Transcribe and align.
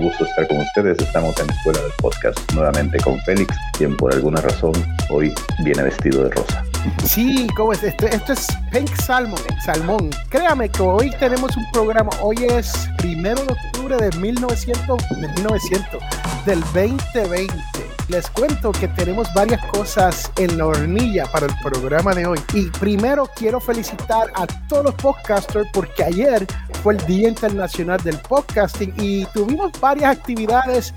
gusto 0.00 0.24
estar 0.24 0.48
con 0.48 0.58
ustedes. 0.58 0.98
Estamos 0.98 1.38
en 1.38 1.46
la 1.46 1.52
Escuela 1.52 1.80
del 1.80 1.92
Podcast 1.98 2.52
nuevamente 2.52 2.98
con 2.98 3.20
Félix, 3.20 3.54
quien 3.76 3.96
por 3.96 4.12
alguna 4.12 4.40
razón 4.40 4.72
hoy 5.10 5.32
viene 5.64 5.82
vestido 5.82 6.24
de 6.24 6.30
rosa. 6.30 6.64
Sí, 7.04 7.46
¿cómo 7.56 7.72
es? 7.72 7.82
Esto, 7.82 8.06
esto 8.06 8.32
es 8.32 8.46
Pink 8.72 8.94
Salmon, 9.02 9.40
Salmón. 9.64 10.10
Créame 10.30 10.68
que 10.70 10.82
hoy 10.82 11.10
tenemos 11.18 11.56
un 11.56 11.70
programa, 11.72 12.10
hoy 12.22 12.36
es 12.48 12.88
primero 12.98 13.44
de 13.44 13.52
octubre 13.52 13.96
de 13.96 14.16
1900, 14.18 14.98
de 15.20 15.28
1900 15.28 16.02
del 16.46 16.60
2020 16.60 17.89
les 18.10 18.28
cuento 18.30 18.72
que 18.72 18.88
tenemos 18.88 19.32
varias 19.34 19.64
cosas 19.66 20.32
en 20.36 20.58
la 20.58 20.66
hornilla 20.66 21.26
para 21.26 21.46
el 21.46 21.52
programa 21.62 22.12
de 22.12 22.26
hoy. 22.26 22.38
Y 22.54 22.68
primero 22.70 23.28
quiero 23.36 23.60
felicitar 23.60 24.32
a 24.34 24.46
todos 24.68 24.86
los 24.86 24.94
podcasters 24.96 25.68
porque 25.72 26.02
ayer 26.02 26.44
fue 26.82 26.94
el 26.94 27.06
Día 27.06 27.28
Internacional 27.28 28.02
del 28.02 28.18
Podcasting 28.18 28.92
y 28.98 29.24
tuvimos 29.26 29.70
varias 29.80 30.16
actividades. 30.16 30.92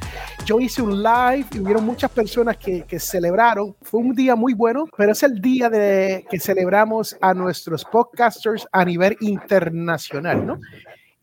Yo 0.45 0.59
hice 0.59 0.81
un 0.81 1.03
live 1.03 1.45
y 1.53 1.59
hubieron 1.59 1.85
muchas 1.85 2.09
personas 2.09 2.57
que, 2.57 2.83
que 2.83 2.99
celebraron. 2.99 3.75
Fue 3.83 3.99
un 3.99 4.15
día 4.15 4.35
muy 4.35 4.55
bueno, 4.55 4.85
pero 4.97 5.11
es 5.11 5.21
el 5.21 5.39
día 5.39 5.69
de 5.69 6.25
que 6.29 6.39
celebramos 6.39 7.15
a 7.21 7.35
nuestros 7.35 7.85
podcasters 7.85 8.67
a 8.71 8.83
nivel 8.83 9.17
internacional, 9.21 10.45
¿no? 10.45 10.59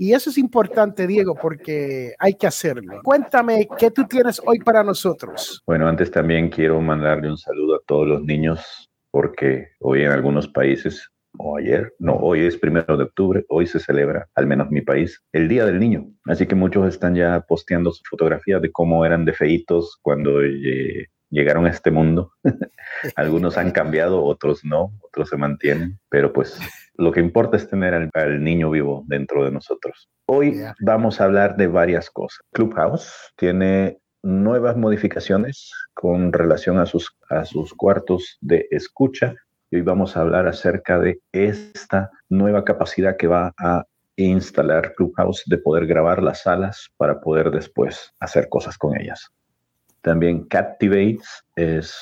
Y 0.02 0.14
eso 0.14 0.30
es 0.30 0.38
importante, 0.38 1.06
Diego, 1.06 1.34
porque 1.34 2.14
hay 2.18 2.32
que 2.32 2.46
hacerlo. 2.46 3.02
Cuéntame, 3.04 3.68
¿qué 3.78 3.90
tú 3.90 4.06
tienes 4.08 4.40
hoy 4.46 4.58
para 4.60 4.82
nosotros? 4.82 5.62
Bueno, 5.66 5.86
antes 5.86 6.10
también 6.10 6.48
quiero 6.48 6.80
mandarle 6.80 7.28
un 7.28 7.36
saludo 7.36 7.74
a 7.74 7.80
todos 7.84 8.08
los 8.08 8.22
niños, 8.22 8.88
porque 9.10 9.72
hoy 9.78 10.04
en 10.04 10.10
algunos 10.10 10.48
países, 10.48 11.06
o 11.36 11.58
ayer, 11.58 11.92
no, 11.98 12.16
hoy 12.16 12.46
es 12.46 12.56
primero 12.56 12.96
de 12.96 13.04
octubre, 13.04 13.44
hoy 13.50 13.66
se 13.66 13.78
celebra, 13.78 14.26
al 14.34 14.46
menos 14.46 14.70
mi 14.70 14.80
país, 14.80 15.22
el 15.32 15.48
Día 15.48 15.66
del 15.66 15.78
Niño. 15.78 16.06
Así 16.24 16.46
que 16.46 16.54
muchos 16.54 16.88
están 16.88 17.14
ya 17.14 17.44
posteando 17.46 17.92
su 17.92 18.02
fotografía 18.08 18.58
de 18.58 18.72
cómo 18.72 19.04
eran 19.04 19.26
de 19.26 19.34
feitos 19.34 19.98
cuando 20.00 20.42
eh, 20.42 21.10
llegaron 21.28 21.66
a 21.66 21.70
este 21.70 21.90
mundo. 21.90 22.32
Algunos 23.16 23.58
han 23.58 23.70
cambiado, 23.70 24.24
otros 24.24 24.64
no, 24.64 24.92
otros 25.02 25.28
se 25.28 25.36
mantienen, 25.36 25.98
pero 26.08 26.32
pues 26.32 26.58
lo 27.00 27.12
que 27.12 27.20
importa 27.20 27.56
es 27.56 27.66
tener 27.66 27.94
al, 27.94 28.44
niño 28.44 28.70
vivo 28.70 29.04
dentro 29.06 29.44
de 29.44 29.50
nosotros. 29.50 30.08
Hoy 30.26 30.60
vamos 30.80 31.20
a 31.20 31.24
hablar 31.24 31.56
de 31.56 31.66
varias 31.66 32.10
cosas. 32.10 32.40
Clubhouse 32.52 33.32
tiene 33.36 33.98
nuevas 34.22 34.76
modificaciones 34.76 35.72
con 35.94 36.32
relación 36.32 36.78
a 36.78 36.84
sus, 36.84 37.16
a 37.30 37.46
sus 37.46 37.72
cuartos 37.74 38.36
de 38.42 38.66
escucha. 38.70 39.34
Y 39.70 39.76
hoy 39.76 39.82
vamos 39.82 40.16
a 40.16 40.20
hablar 40.20 40.46
acerca 40.46 40.98
de 40.98 41.20
esta 41.32 42.10
nueva 42.28 42.64
capacidad 42.64 43.16
que 43.16 43.28
va 43.28 43.54
a 43.56 43.84
instalar 44.16 44.92
Clubhouse 44.94 45.42
de 45.46 45.56
poder 45.56 45.86
grabar 45.86 46.22
las 46.22 46.42
salas 46.42 46.90
para 46.98 47.20
poder 47.20 47.50
después 47.50 48.12
hacer 48.20 48.50
cosas 48.50 48.76
con 48.76 49.00
ellas. 49.00 49.30
También 50.02 50.44
Captivate 50.44 51.20
es 51.56 51.96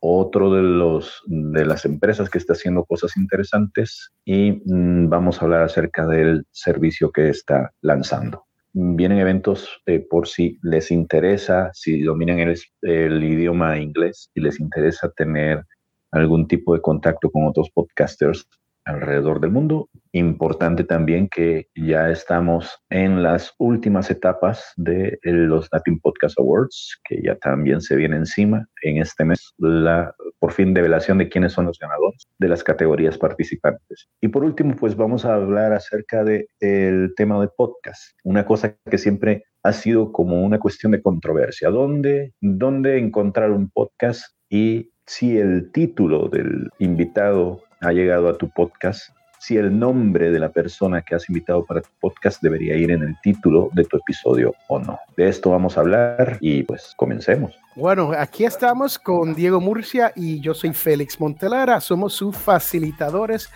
otro 0.00 0.54
de, 0.54 0.62
los, 0.62 1.22
de 1.26 1.64
las 1.64 1.84
empresas 1.84 2.30
que 2.30 2.38
está 2.38 2.52
haciendo 2.52 2.84
cosas 2.84 3.16
interesantes 3.16 4.12
y 4.24 4.62
mm, 4.64 5.08
vamos 5.08 5.40
a 5.40 5.44
hablar 5.44 5.62
acerca 5.62 6.06
del 6.06 6.46
servicio 6.52 7.10
que 7.10 7.28
está 7.28 7.72
lanzando. 7.80 8.44
Vienen 8.72 9.18
eventos 9.18 9.80
eh, 9.86 9.98
por 9.98 10.28
si 10.28 10.58
les 10.62 10.90
interesa, 10.90 11.70
si 11.72 12.02
dominan 12.02 12.38
el, 12.38 12.54
el 12.82 13.24
idioma 13.24 13.78
inglés, 13.78 14.30
y 14.34 14.40
les 14.40 14.60
interesa 14.60 15.10
tener 15.10 15.64
algún 16.10 16.46
tipo 16.46 16.74
de 16.74 16.80
contacto 16.80 17.30
con 17.30 17.46
otros 17.46 17.70
podcasters, 17.70 18.46
alrededor 18.88 19.40
del 19.40 19.50
mundo. 19.50 19.88
Importante 20.12 20.82
también 20.82 21.28
que 21.28 21.66
ya 21.76 22.10
estamos 22.10 22.78
en 22.90 23.22
las 23.22 23.52
últimas 23.58 24.10
etapas 24.10 24.72
de 24.76 25.18
los 25.22 25.68
Latin 25.70 26.00
Podcast 26.00 26.38
Awards, 26.38 26.98
que 27.04 27.20
ya 27.22 27.36
también 27.36 27.80
se 27.80 27.94
viene 27.96 28.16
encima 28.16 28.66
en 28.82 28.98
este 28.98 29.24
mes, 29.24 29.52
la 29.58 30.14
por 30.38 30.52
fin 30.52 30.74
revelación 30.74 31.18
de 31.18 31.28
quiénes 31.28 31.52
son 31.52 31.66
los 31.66 31.78
ganadores 31.78 32.26
de 32.38 32.48
las 32.48 32.64
categorías 32.64 33.18
participantes. 33.18 34.08
Y 34.20 34.28
por 34.28 34.44
último, 34.44 34.74
pues 34.76 34.96
vamos 34.96 35.24
a 35.24 35.34
hablar 35.34 35.72
acerca 35.72 36.24
del 36.24 36.46
el 36.60 37.12
tema 37.16 37.40
de 37.40 37.48
podcast, 37.48 38.12
una 38.24 38.46
cosa 38.46 38.76
que 38.90 38.98
siempre 38.98 39.44
ha 39.62 39.72
sido 39.72 40.12
como 40.12 40.42
una 40.42 40.58
cuestión 40.58 40.92
de 40.92 41.02
controversia. 41.02 41.70
¿Dónde, 41.70 42.32
dónde 42.40 42.98
encontrar 42.98 43.50
un 43.50 43.70
podcast 43.70 44.22
y 44.48 44.90
si 45.06 45.38
el 45.38 45.72
título 45.72 46.28
del 46.28 46.70
invitado 46.78 47.62
ha 47.80 47.92
llegado 47.92 48.28
a 48.28 48.36
tu 48.36 48.50
podcast, 48.50 49.14
si 49.38 49.56
el 49.56 49.78
nombre 49.78 50.30
de 50.30 50.40
la 50.40 50.50
persona 50.50 51.00
que 51.02 51.14
has 51.14 51.28
invitado 51.28 51.64
para 51.64 51.80
tu 51.80 51.90
podcast 52.00 52.42
debería 52.42 52.76
ir 52.76 52.90
en 52.90 53.02
el 53.02 53.16
título 53.22 53.70
de 53.72 53.84
tu 53.84 53.98
episodio 53.98 54.52
o 54.66 54.80
no. 54.80 54.98
De 55.16 55.28
esto 55.28 55.50
vamos 55.50 55.76
a 55.76 55.80
hablar 55.80 56.38
y 56.40 56.64
pues 56.64 56.92
comencemos. 56.96 57.56
Bueno, 57.76 58.10
aquí 58.16 58.44
estamos 58.44 58.98
con 58.98 59.34
Diego 59.34 59.60
Murcia 59.60 60.12
y 60.16 60.40
yo 60.40 60.54
soy 60.54 60.74
Félix 60.74 61.20
Montelara. 61.20 61.80
Somos 61.80 62.14
sus 62.14 62.36
facilitadores 62.36 63.48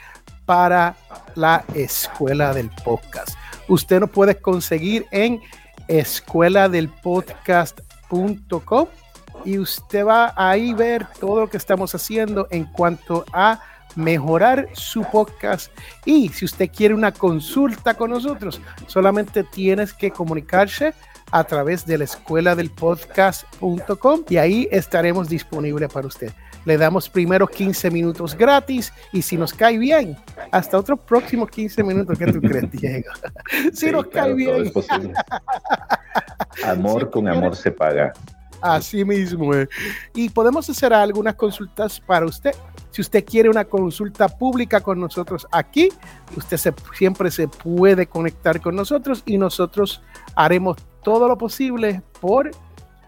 para 0.45 0.95
la 1.35 1.65
Escuela 1.75 2.55
del 2.55 2.71
Podcast. 2.85 3.31
Usted 3.67 3.99
nos 3.99 4.11
puede 4.11 4.37
conseguir 4.37 5.07
en 5.11 5.41
escueladelpodcast.com 5.89 8.87
y 9.45 9.59
usted 9.59 10.07
va 10.07 10.33
ahí 10.37 10.73
ver 10.73 11.07
todo 11.19 11.41
lo 11.41 11.51
que 11.51 11.57
estamos 11.57 11.93
haciendo 11.95 12.47
en 12.51 12.65
cuanto 12.65 13.25
a 13.33 13.61
mejorar 13.97 14.69
su 14.73 15.03
podcast. 15.05 15.73
Y 16.05 16.29
si 16.29 16.45
usted 16.45 16.71
quiere 16.71 16.95
una 16.95 17.13
consulta 17.13 17.95
con 17.95 18.11
nosotros, 18.11 18.61
solamente 18.87 19.45
tienes 19.45 19.93
que 19.93 20.11
comunicarse 20.11 20.95
a 21.31 21.45
través 21.45 21.87
de 21.87 21.99
la 21.99 22.05
escuela 22.05 22.55
del 22.55 22.71
podcast.com 22.71 24.23
y 24.29 24.37
ahí 24.37 24.69
estaremos 24.71 25.29
disponibles 25.29 25.91
para 25.91 26.07
usted. 26.07 26.31
Le 26.65 26.77
damos 26.77 27.09
primero 27.09 27.49
15 27.49 27.91
minutos 27.91 28.37
gratis 28.37 28.93
y 29.13 29.23
si 29.23 29.37
nos 29.37 29.53
cae 29.53 29.79
bien, 29.79 30.17
hasta 30.53 30.79
otros 30.79 31.01
próximos 31.01 31.51
15 31.51 31.83
minutos. 31.83 32.19
¿Qué 32.19 32.27
tú 32.27 32.41
crees, 32.41 32.71
Diego? 32.73 33.11
si 33.73 33.91
nos 33.91 34.07
cae 34.07 34.35
bien. 34.35 34.73
amor 36.65 37.11
con 37.11 37.27
amor 37.29 37.57
se 37.57 37.73
paga. 37.73 38.13
Así 38.63 39.05
mismo. 39.05 39.53
Eh. 39.55 39.69
Y 40.15 40.31
podemos 40.31 40.71
hacer 40.71 40.95
algunas 40.95 41.35
consultas 41.35 42.01
para 42.01 42.27
usted. 42.27 42.55
Si 42.91 43.01
usted 43.01 43.25
quiere 43.25 43.51
una 43.51 43.65
consulta 43.65 44.29
pública 44.29 44.81
con 44.81 45.01
nosotros 45.01 45.47
aquí, 45.51 45.89
usted 46.37 46.75
siempre 46.97 47.31
se 47.31 47.49
puede 47.49 48.07
conectar 48.07 48.61
con 48.61 48.77
nosotros 48.77 49.23
y 49.27 49.37
nosotros 49.37 50.03
haremos 50.37 50.77
todo 51.03 51.27
lo 51.27 51.37
posible 51.37 52.03
por 52.21 52.51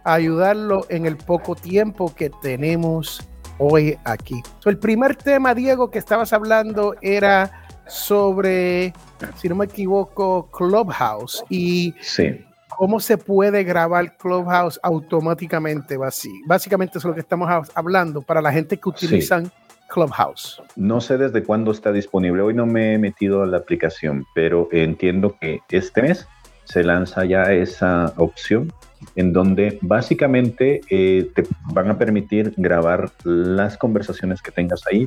ayudarlo 0.05 0.87
en 0.89 1.07
el 1.07 1.17
poco 1.17 1.55
tiempo 1.55 2.13
que 2.15 2.31
tenemos 2.43 3.23
hoy 3.59 3.97
aquí. 4.05 4.43
el 4.65 4.79
primer 4.79 5.17
tema, 5.17 5.55
Diego, 5.55 5.91
que 5.91 5.99
estabas 5.99 6.33
hablando 6.33 6.97
era 7.01 7.67
sobre, 7.87 8.93
si 9.37 9.49
no 9.49 9.55
me 9.55 9.67
equivoco, 9.67 10.51
Clubhouse. 10.51 11.45
Y 11.49 11.95
sí 12.01 12.45
cómo 12.77 13.01
se 13.01 13.19
puede 13.19 13.65
grabar 13.65 14.17
Clubhouse 14.17 14.79
automáticamente. 14.83 15.97
Básicamente 16.47 16.99
es 16.99 17.05
lo 17.05 17.15
que 17.15 17.21
estamos 17.21 17.69
hablando 17.75 18.23
para 18.23 18.41
la 18.41 18.53
gente 18.53 18.77
que 18.79 18.89
utilizan 18.89 19.51
Clubhouse. 19.89 20.63
No 20.77 21.01
sé 21.01 21.19
desde 21.19 21.43
cuándo 21.43 21.71
está 21.71 21.93
disponible. 21.93 22.43
Hoy 22.43 22.55
no 22.55 22.67
me 22.67 22.95
he 22.95 22.99
metido 22.99 23.43
a 23.43 23.47
la 23.47 23.59
aplicación, 23.59 24.25
pero 24.35 24.69
entiendo 24.73 25.37
que 25.41 25.61
este 25.71 26.03
mes 26.03 26.27
se 26.65 26.83
lanza 26.83 27.25
ya 27.25 27.53
esa 27.53 28.13
opción 28.17 28.73
en 29.17 29.33
donde 29.33 29.79
básicamente 29.83 30.81
eh, 30.89 31.31
te 31.35 31.45
van 31.73 31.91
a 31.91 31.99
permitir 31.99 32.55
grabar 32.57 33.11
las 33.25 33.77
conversaciones 33.77 34.41
que 34.41 34.51
tengas 34.51 34.83
ahí. 34.87 35.07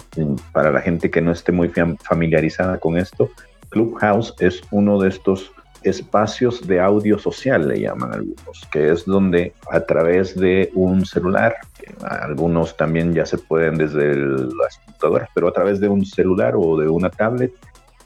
Para 0.52 0.72
la 0.72 0.82
gente 0.82 1.10
que 1.10 1.22
no 1.22 1.32
esté 1.32 1.52
muy 1.52 1.72
familiarizada 2.04 2.78
con 2.78 2.98
esto, 2.98 3.30
Clubhouse 3.70 4.36
es 4.40 4.62
uno 4.72 5.00
de 5.00 5.10
estos 5.10 5.52
espacios 5.88 6.66
de 6.68 6.80
audio 6.80 7.18
social, 7.18 7.68
le 7.68 7.82
llaman 7.82 8.14
algunos, 8.14 8.68
que 8.72 8.92
es 8.92 9.06
donde 9.06 9.54
a 9.72 9.82
través 9.82 10.36
de 10.36 10.72
un 10.74 11.06
celular, 11.06 11.56
algunos 12.02 12.76
también 12.78 13.14
ya 13.14 13.26
se 13.26 13.38
pueden 13.38 13.78
desde 13.78 14.16
las 14.16 14.78
computadoras, 14.86 15.30
pero 15.34 15.48
a 15.48 15.54
través 15.54 15.80
de 15.80 15.88
un 15.88 16.06
celular 16.06 16.54
o 16.56 16.78
de 16.78 16.90
una 16.90 17.10
tablet, 17.10 17.54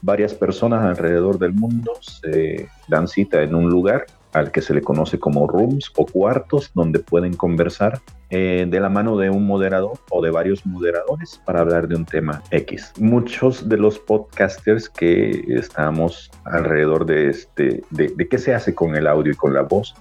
varias 0.02 0.34
personas 0.34 0.84
alrededor 0.84 1.38
del 1.38 1.52
mundo 1.52 1.92
se 2.00 2.68
dan 2.88 3.08
cita 3.08 3.42
en 3.42 3.54
un 3.54 3.68
lugar 3.68 4.06
al 4.32 4.50
que 4.50 4.62
se 4.62 4.74
le 4.74 4.82
conoce 4.82 5.18
como 5.18 5.46
rooms 5.46 5.92
o 5.96 6.06
cuartos 6.06 6.70
donde 6.74 6.98
pueden 6.98 7.34
conversar 7.34 8.00
eh, 8.30 8.66
de 8.66 8.80
la 8.80 8.88
mano 8.88 9.18
de 9.18 9.28
un 9.28 9.46
moderador 9.46 9.98
o 10.10 10.22
de 10.22 10.30
varios 10.30 10.64
moderadores 10.64 11.38
para 11.44 11.60
hablar 11.60 11.86
de 11.86 11.96
un 11.96 12.06
tema 12.06 12.42
X. 12.50 12.94
Muchos 12.98 13.68
de 13.68 13.76
los 13.76 13.98
podcasters 13.98 14.88
que 14.88 15.44
estamos 15.48 16.30
alrededor 16.44 17.04
de 17.04 17.28
este, 17.28 17.82
de, 17.90 18.28
qué 18.28 18.38
se 18.38 18.54
hace 18.54 18.74
con 18.74 18.96
el 18.96 19.06
audio 19.06 19.32
y 19.32 19.36
con 19.36 19.52
la 19.52 19.60
voz, 19.60 19.94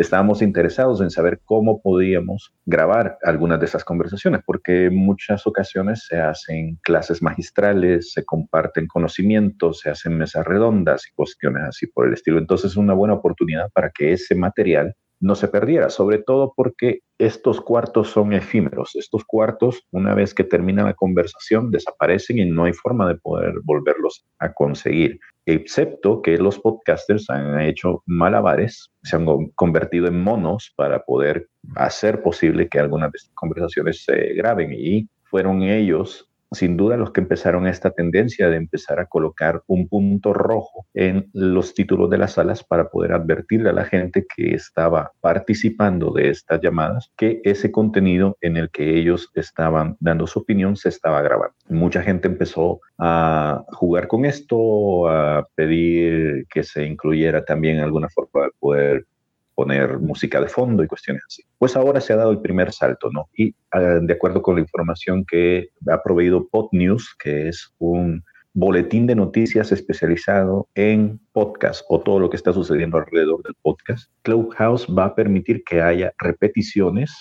estábamos 0.00 0.40
interesados 0.40 1.02
en 1.02 1.10
saber 1.10 1.40
cómo 1.44 1.82
podíamos 1.82 2.54
grabar 2.64 3.18
algunas 3.22 3.60
de 3.60 3.66
esas 3.66 3.84
conversaciones, 3.84 4.40
porque 4.46 4.86
en 4.86 4.96
muchas 4.96 5.46
ocasiones 5.46 6.06
se 6.08 6.18
hacen 6.18 6.78
clases 6.82 7.22
magistrales, 7.22 8.12
se 8.12 8.24
comparten 8.24 8.86
conocimientos, 8.86 9.80
se 9.80 9.90
hacen 9.90 10.16
mesas 10.16 10.46
redondas 10.46 11.06
y 11.06 11.14
cuestiones 11.14 11.64
así 11.68 11.86
por 11.86 12.08
el 12.08 12.14
estilo. 12.14 12.38
Entonces 12.38 12.72
es 12.72 12.76
una 12.78 12.94
buena 12.94 13.14
oportunidad 13.14 13.70
para 13.74 13.90
que 13.90 14.12
ese 14.12 14.34
material 14.34 14.94
no 15.20 15.34
se 15.34 15.48
perdiera, 15.48 15.90
sobre 15.90 16.18
todo 16.18 16.54
porque 16.56 17.00
estos 17.18 17.60
cuartos 17.60 18.08
son 18.08 18.32
efímeros. 18.32 18.92
Estos 18.94 19.24
cuartos, 19.26 19.86
una 19.90 20.14
vez 20.14 20.32
que 20.32 20.44
termina 20.44 20.82
la 20.82 20.94
conversación, 20.94 21.70
desaparecen 21.70 22.38
y 22.38 22.46
no 22.46 22.64
hay 22.64 22.72
forma 22.72 23.06
de 23.06 23.16
poder 23.16 23.52
volverlos 23.64 24.24
a 24.38 24.54
conseguir, 24.54 25.20
excepto 25.52 26.22
que 26.22 26.38
los 26.38 26.58
podcasters 26.58 27.28
han 27.30 27.60
hecho 27.60 28.02
malabares, 28.06 28.90
se 29.02 29.16
han 29.16 29.26
convertido 29.54 30.06
en 30.06 30.20
monos 30.20 30.72
para 30.76 31.02
poder 31.04 31.48
hacer 31.76 32.22
posible 32.22 32.68
que 32.68 32.78
algunas 32.78 33.12
de 33.12 33.16
estas 33.16 33.34
conversaciones 33.34 34.04
se 34.04 34.34
graben 34.34 34.72
y 34.72 35.08
fueron 35.24 35.62
ellos 35.62 36.29
sin 36.52 36.76
duda 36.76 36.96
los 36.96 37.12
que 37.12 37.20
empezaron 37.20 37.66
esta 37.66 37.90
tendencia 37.90 38.48
de 38.48 38.56
empezar 38.56 39.00
a 39.00 39.06
colocar 39.06 39.62
un 39.66 39.88
punto 39.88 40.32
rojo 40.32 40.86
en 40.94 41.30
los 41.32 41.74
títulos 41.74 42.10
de 42.10 42.18
las 42.18 42.32
salas 42.32 42.64
para 42.64 42.88
poder 42.88 43.12
advertirle 43.12 43.70
a 43.70 43.74
la 43.74 43.84
gente 43.84 44.26
que 44.34 44.54
estaba 44.54 45.12
participando 45.20 46.12
de 46.12 46.30
estas 46.30 46.60
llamadas 46.60 47.10
que 47.16 47.40
ese 47.44 47.70
contenido 47.70 48.36
en 48.40 48.56
el 48.56 48.70
que 48.70 48.98
ellos 48.98 49.30
estaban 49.34 49.96
dando 50.00 50.26
su 50.26 50.40
opinión 50.40 50.76
se 50.76 50.88
estaba 50.88 51.22
grabando. 51.22 51.54
Mucha 51.68 52.02
gente 52.02 52.28
empezó 52.28 52.80
a 52.98 53.64
jugar 53.72 54.08
con 54.08 54.24
esto, 54.24 55.08
a 55.08 55.46
pedir 55.54 56.46
que 56.50 56.62
se 56.62 56.84
incluyera 56.84 57.44
también 57.44 57.78
alguna 57.78 58.08
forma 58.08 58.44
de 58.44 58.50
poder 58.58 59.06
poner 59.54 59.98
música 59.98 60.40
de 60.40 60.48
fondo 60.48 60.82
y 60.82 60.86
cuestiones 60.86 61.22
así. 61.26 61.42
Pues 61.58 61.76
ahora 61.76 62.00
se 62.00 62.12
ha 62.12 62.16
dado 62.16 62.30
el 62.30 62.40
primer 62.40 62.72
salto, 62.72 63.10
¿no? 63.10 63.28
Y 63.36 63.54
ah, 63.72 63.98
de 64.00 64.12
acuerdo 64.12 64.42
con 64.42 64.56
la 64.56 64.62
información 64.62 65.24
que 65.24 65.68
ha 65.88 66.02
proveído 66.02 66.48
Pod 66.48 66.68
News, 66.72 67.14
que 67.18 67.48
es 67.48 67.72
un 67.78 68.24
boletín 68.52 69.06
de 69.06 69.14
noticias 69.14 69.70
especializado 69.70 70.68
en 70.74 71.20
podcast 71.32 71.84
o 71.88 72.00
todo 72.00 72.18
lo 72.18 72.30
que 72.30 72.36
está 72.36 72.52
sucediendo 72.52 72.98
alrededor 72.98 73.42
del 73.42 73.54
podcast, 73.62 74.10
Clubhouse 74.22 74.86
va 74.86 75.06
a 75.06 75.14
permitir 75.14 75.62
que 75.64 75.80
haya 75.80 76.12
repeticiones 76.18 77.12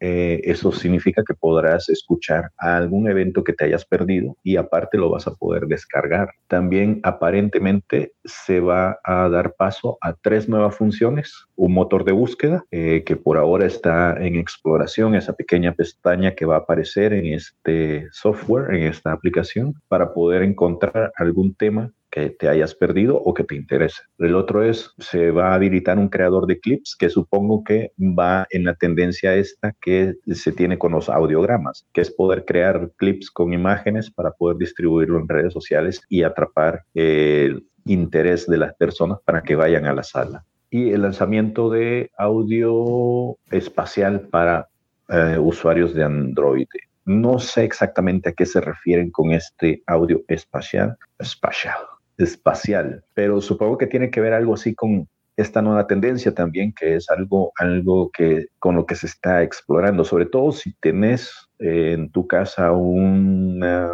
eh, 0.00 0.40
eso 0.44 0.72
significa 0.72 1.22
que 1.26 1.34
podrás 1.34 1.88
escuchar 1.88 2.50
algún 2.56 3.08
evento 3.08 3.44
que 3.44 3.52
te 3.52 3.66
hayas 3.66 3.84
perdido 3.84 4.36
y 4.42 4.56
aparte 4.56 4.98
lo 4.98 5.10
vas 5.10 5.26
a 5.26 5.34
poder 5.34 5.66
descargar. 5.66 6.30
También 6.48 7.00
aparentemente 7.02 8.12
se 8.24 8.60
va 8.60 8.98
a 9.04 9.28
dar 9.28 9.54
paso 9.54 9.98
a 10.00 10.14
tres 10.14 10.48
nuevas 10.48 10.74
funciones. 10.74 11.46
Un 11.56 11.74
motor 11.74 12.04
de 12.04 12.12
búsqueda 12.12 12.64
eh, 12.70 13.02
que 13.04 13.16
por 13.16 13.36
ahora 13.36 13.66
está 13.66 14.16
en 14.18 14.36
exploración, 14.36 15.14
esa 15.14 15.34
pequeña 15.34 15.72
pestaña 15.72 16.34
que 16.34 16.46
va 16.46 16.56
a 16.56 16.60
aparecer 16.60 17.12
en 17.12 17.26
este 17.26 18.08
software, 18.12 18.74
en 18.74 18.84
esta 18.84 19.12
aplicación, 19.12 19.74
para 19.88 20.14
poder 20.14 20.42
encontrar 20.42 21.12
algún 21.16 21.54
tema 21.54 21.92
que 22.10 22.30
te 22.30 22.48
hayas 22.48 22.74
perdido 22.74 23.16
o 23.16 23.32
que 23.32 23.44
te 23.44 23.54
interese. 23.54 24.02
El 24.18 24.34
otro 24.34 24.62
es, 24.62 24.92
se 24.98 25.30
va 25.30 25.50
a 25.50 25.54
habilitar 25.54 25.98
un 25.98 26.08
creador 26.08 26.46
de 26.46 26.58
clips 26.58 26.96
que 26.96 27.08
supongo 27.08 27.62
que 27.64 27.92
va 27.98 28.46
en 28.50 28.64
la 28.64 28.74
tendencia 28.74 29.34
esta 29.34 29.72
que 29.80 30.14
se 30.26 30.52
tiene 30.52 30.78
con 30.78 30.92
los 30.92 31.08
audiogramas, 31.08 31.86
que 31.92 32.00
es 32.00 32.10
poder 32.10 32.44
crear 32.44 32.90
clips 32.96 33.30
con 33.30 33.52
imágenes 33.52 34.10
para 34.10 34.32
poder 34.32 34.56
distribuirlo 34.56 35.18
en 35.18 35.28
redes 35.28 35.52
sociales 35.52 36.00
y 36.08 36.22
atrapar 36.22 36.82
el 36.94 37.64
interés 37.86 38.46
de 38.46 38.58
las 38.58 38.74
personas 38.74 39.18
para 39.24 39.42
que 39.42 39.56
vayan 39.56 39.86
a 39.86 39.94
la 39.94 40.02
sala. 40.02 40.44
Y 40.70 40.90
el 40.90 41.02
lanzamiento 41.02 41.70
de 41.70 42.10
audio 42.16 43.36
espacial 43.50 44.28
para 44.30 44.68
eh, 45.08 45.36
usuarios 45.38 45.94
de 45.94 46.04
Android. 46.04 46.68
No 47.04 47.40
sé 47.40 47.64
exactamente 47.64 48.28
a 48.28 48.32
qué 48.32 48.46
se 48.46 48.60
refieren 48.60 49.10
con 49.10 49.32
este 49.32 49.82
audio 49.86 50.22
espacial. 50.28 50.96
Espacial 51.18 51.74
espacial, 52.20 53.04
pero 53.14 53.40
supongo 53.40 53.78
que 53.78 53.86
tiene 53.86 54.10
que 54.10 54.20
ver 54.20 54.32
algo 54.32 54.54
así 54.54 54.74
con 54.74 55.08
esta 55.36 55.62
nueva 55.62 55.86
tendencia 55.86 56.34
también, 56.34 56.72
que 56.72 56.96
es 56.96 57.08
algo, 57.10 57.52
algo 57.56 58.10
que 58.10 58.46
con 58.58 58.76
lo 58.76 58.86
que 58.86 58.94
se 58.94 59.06
está 59.06 59.42
explorando, 59.42 60.04
sobre 60.04 60.26
todo 60.26 60.52
si 60.52 60.74
tenés 60.74 61.32
eh, 61.58 61.92
en 61.94 62.10
tu 62.10 62.26
casa 62.26 62.72
una 62.72 63.90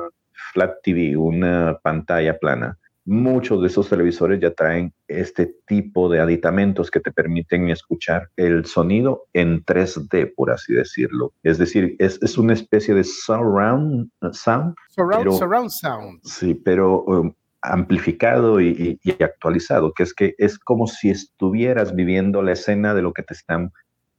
flat 0.52 0.76
TV, 0.82 1.16
una 1.16 1.78
pantalla 1.82 2.38
plana. 2.38 2.78
Muchos 3.04 3.60
de 3.60 3.68
esos 3.68 3.88
televisores 3.88 4.40
ya 4.40 4.50
traen 4.50 4.92
este 5.06 5.54
tipo 5.68 6.08
de 6.08 6.18
aditamentos 6.18 6.90
que 6.90 6.98
te 6.98 7.12
permiten 7.12 7.68
escuchar 7.70 8.30
el 8.36 8.64
sonido 8.64 9.26
en 9.32 9.64
3D, 9.64 10.32
por 10.34 10.50
así 10.50 10.74
decirlo. 10.74 11.32
Es 11.44 11.58
decir, 11.58 11.94
es, 12.00 12.20
es 12.20 12.36
una 12.36 12.54
especie 12.54 12.94
de 12.94 13.04
surround 13.04 14.10
sound. 14.32 14.74
Surround, 14.88 15.38
surround 15.38 15.70
sound. 15.70 16.20
Sí, 16.24 16.54
pero 16.54 17.04
um, 17.04 17.32
amplificado 17.72 18.60
y, 18.60 18.98
actualizado, 19.20 19.92
que 19.92 20.02
es 20.02 20.14
que 20.14 20.34
es 20.38 20.58
como 20.58 20.86
si 20.86 21.10
estuvieras 21.10 21.94
viviendo 21.94 22.42
la 22.42 22.52
escena 22.52 22.94
de 22.94 23.02
lo 23.02 23.12
que 23.12 23.22
te 23.22 23.34
están 23.34 23.72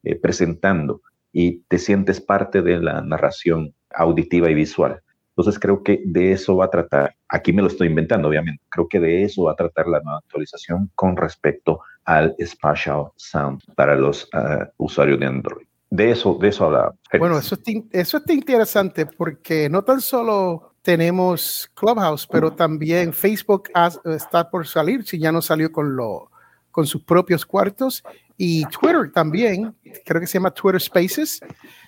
eh, 0.03 0.15
presentando 0.15 1.01
y 1.31 1.59
te 1.67 1.77
sientes 1.77 2.21
parte 2.21 2.61
de 2.61 2.79
la 2.79 3.01
narración 3.01 3.73
auditiva 3.91 4.49
y 4.49 4.53
visual. 4.53 5.01
Entonces 5.29 5.59
creo 5.59 5.83
que 5.83 6.01
de 6.03 6.31
eso 6.31 6.57
va 6.57 6.65
a 6.65 6.69
tratar, 6.69 7.15
aquí 7.29 7.53
me 7.53 7.61
lo 7.61 7.67
estoy 7.67 7.87
inventando 7.87 8.27
obviamente, 8.27 8.63
creo 8.69 8.87
que 8.87 8.99
de 8.99 9.23
eso 9.23 9.43
va 9.43 9.51
a 9.51 9.55
tratar 9.55 9.87
la 9.87 9.99
nueva 9.99 10.19
actualización 10.19 10.89
con 10.95 11.15
respecto 11.15 11.79
al 12.05 12.35
Spatial 12.43 13.11
Sound 13.17 13.61
para 13.75 13.95
los 13.95 14.27
ah, 14.33 14.67
usuarios 14.77 15.19
de 15.19 15.25
Android. 15.27 15.67
De 15.89 16.11
eso, 16.11 16.37
de 16.41 16.49
eso 16.49 16.65
hablábamos. 16.65 16.99
Bueno, 17.17 17.37
eso 17.37 17.55
eso 17.91 18.17
está 18.17 18.33
interesante 18.33 19.05
porque 19.05 19.69
no 19.69 19.83
tan 19.83 20.01
solo 20.01 20.66
tenemos 20.87 21.69
Clubhouse, 21.73 22.25
pero 22.25 22.53
también 22.53 23.11
Facebook 23.11 23.69
está 24.05 24.49
por 24.49 24.65
salir, 24.65 25.05
si 25.05 25.19
ya 25.19 25.33
no 25.33 25.41
salió 25.41 25.69
con, 25.69 25.97
lo, 25.97 26.31
con 26.71 26.87
sus 26.87 27.03
propios 27.03 27.45
cuartos, 27.45 28.05
y 28.37 28.63
Twitter 28.67 29.11
también, 29.11 29.75
creo 30.05 30.21
que 30.21 30.27
se 30.27 30.35
llama 30.35 30.51
Twitter 30.51 30.79
Spaces, 30.79 31.41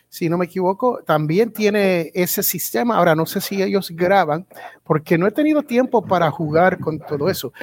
si 0.10 0.28
no 0.28 0.40
me 0.40 0.46
equivoco, 0.46 1.04
también 1.06 1.54
tiene 1.54 2.12
ese 2.16 2.42
sistema. 2.42 2.98
Ahora 2.98 3.16
no 3.16 3.28
sé 3.28 3.42
si 3.42 3.62
ellos 3.62 3.92
graban, 3.92 4.48
porque 4.84 5.18
no 5.20 5.28
he 5.28 5.32
tenido 5.32 5.62
tiempo 5.62 6.04
para 6.04 6.32
jugar 6.32 6.80
con 6.80 7.00
todo 7.00 7.30
eso, 7.30 7.54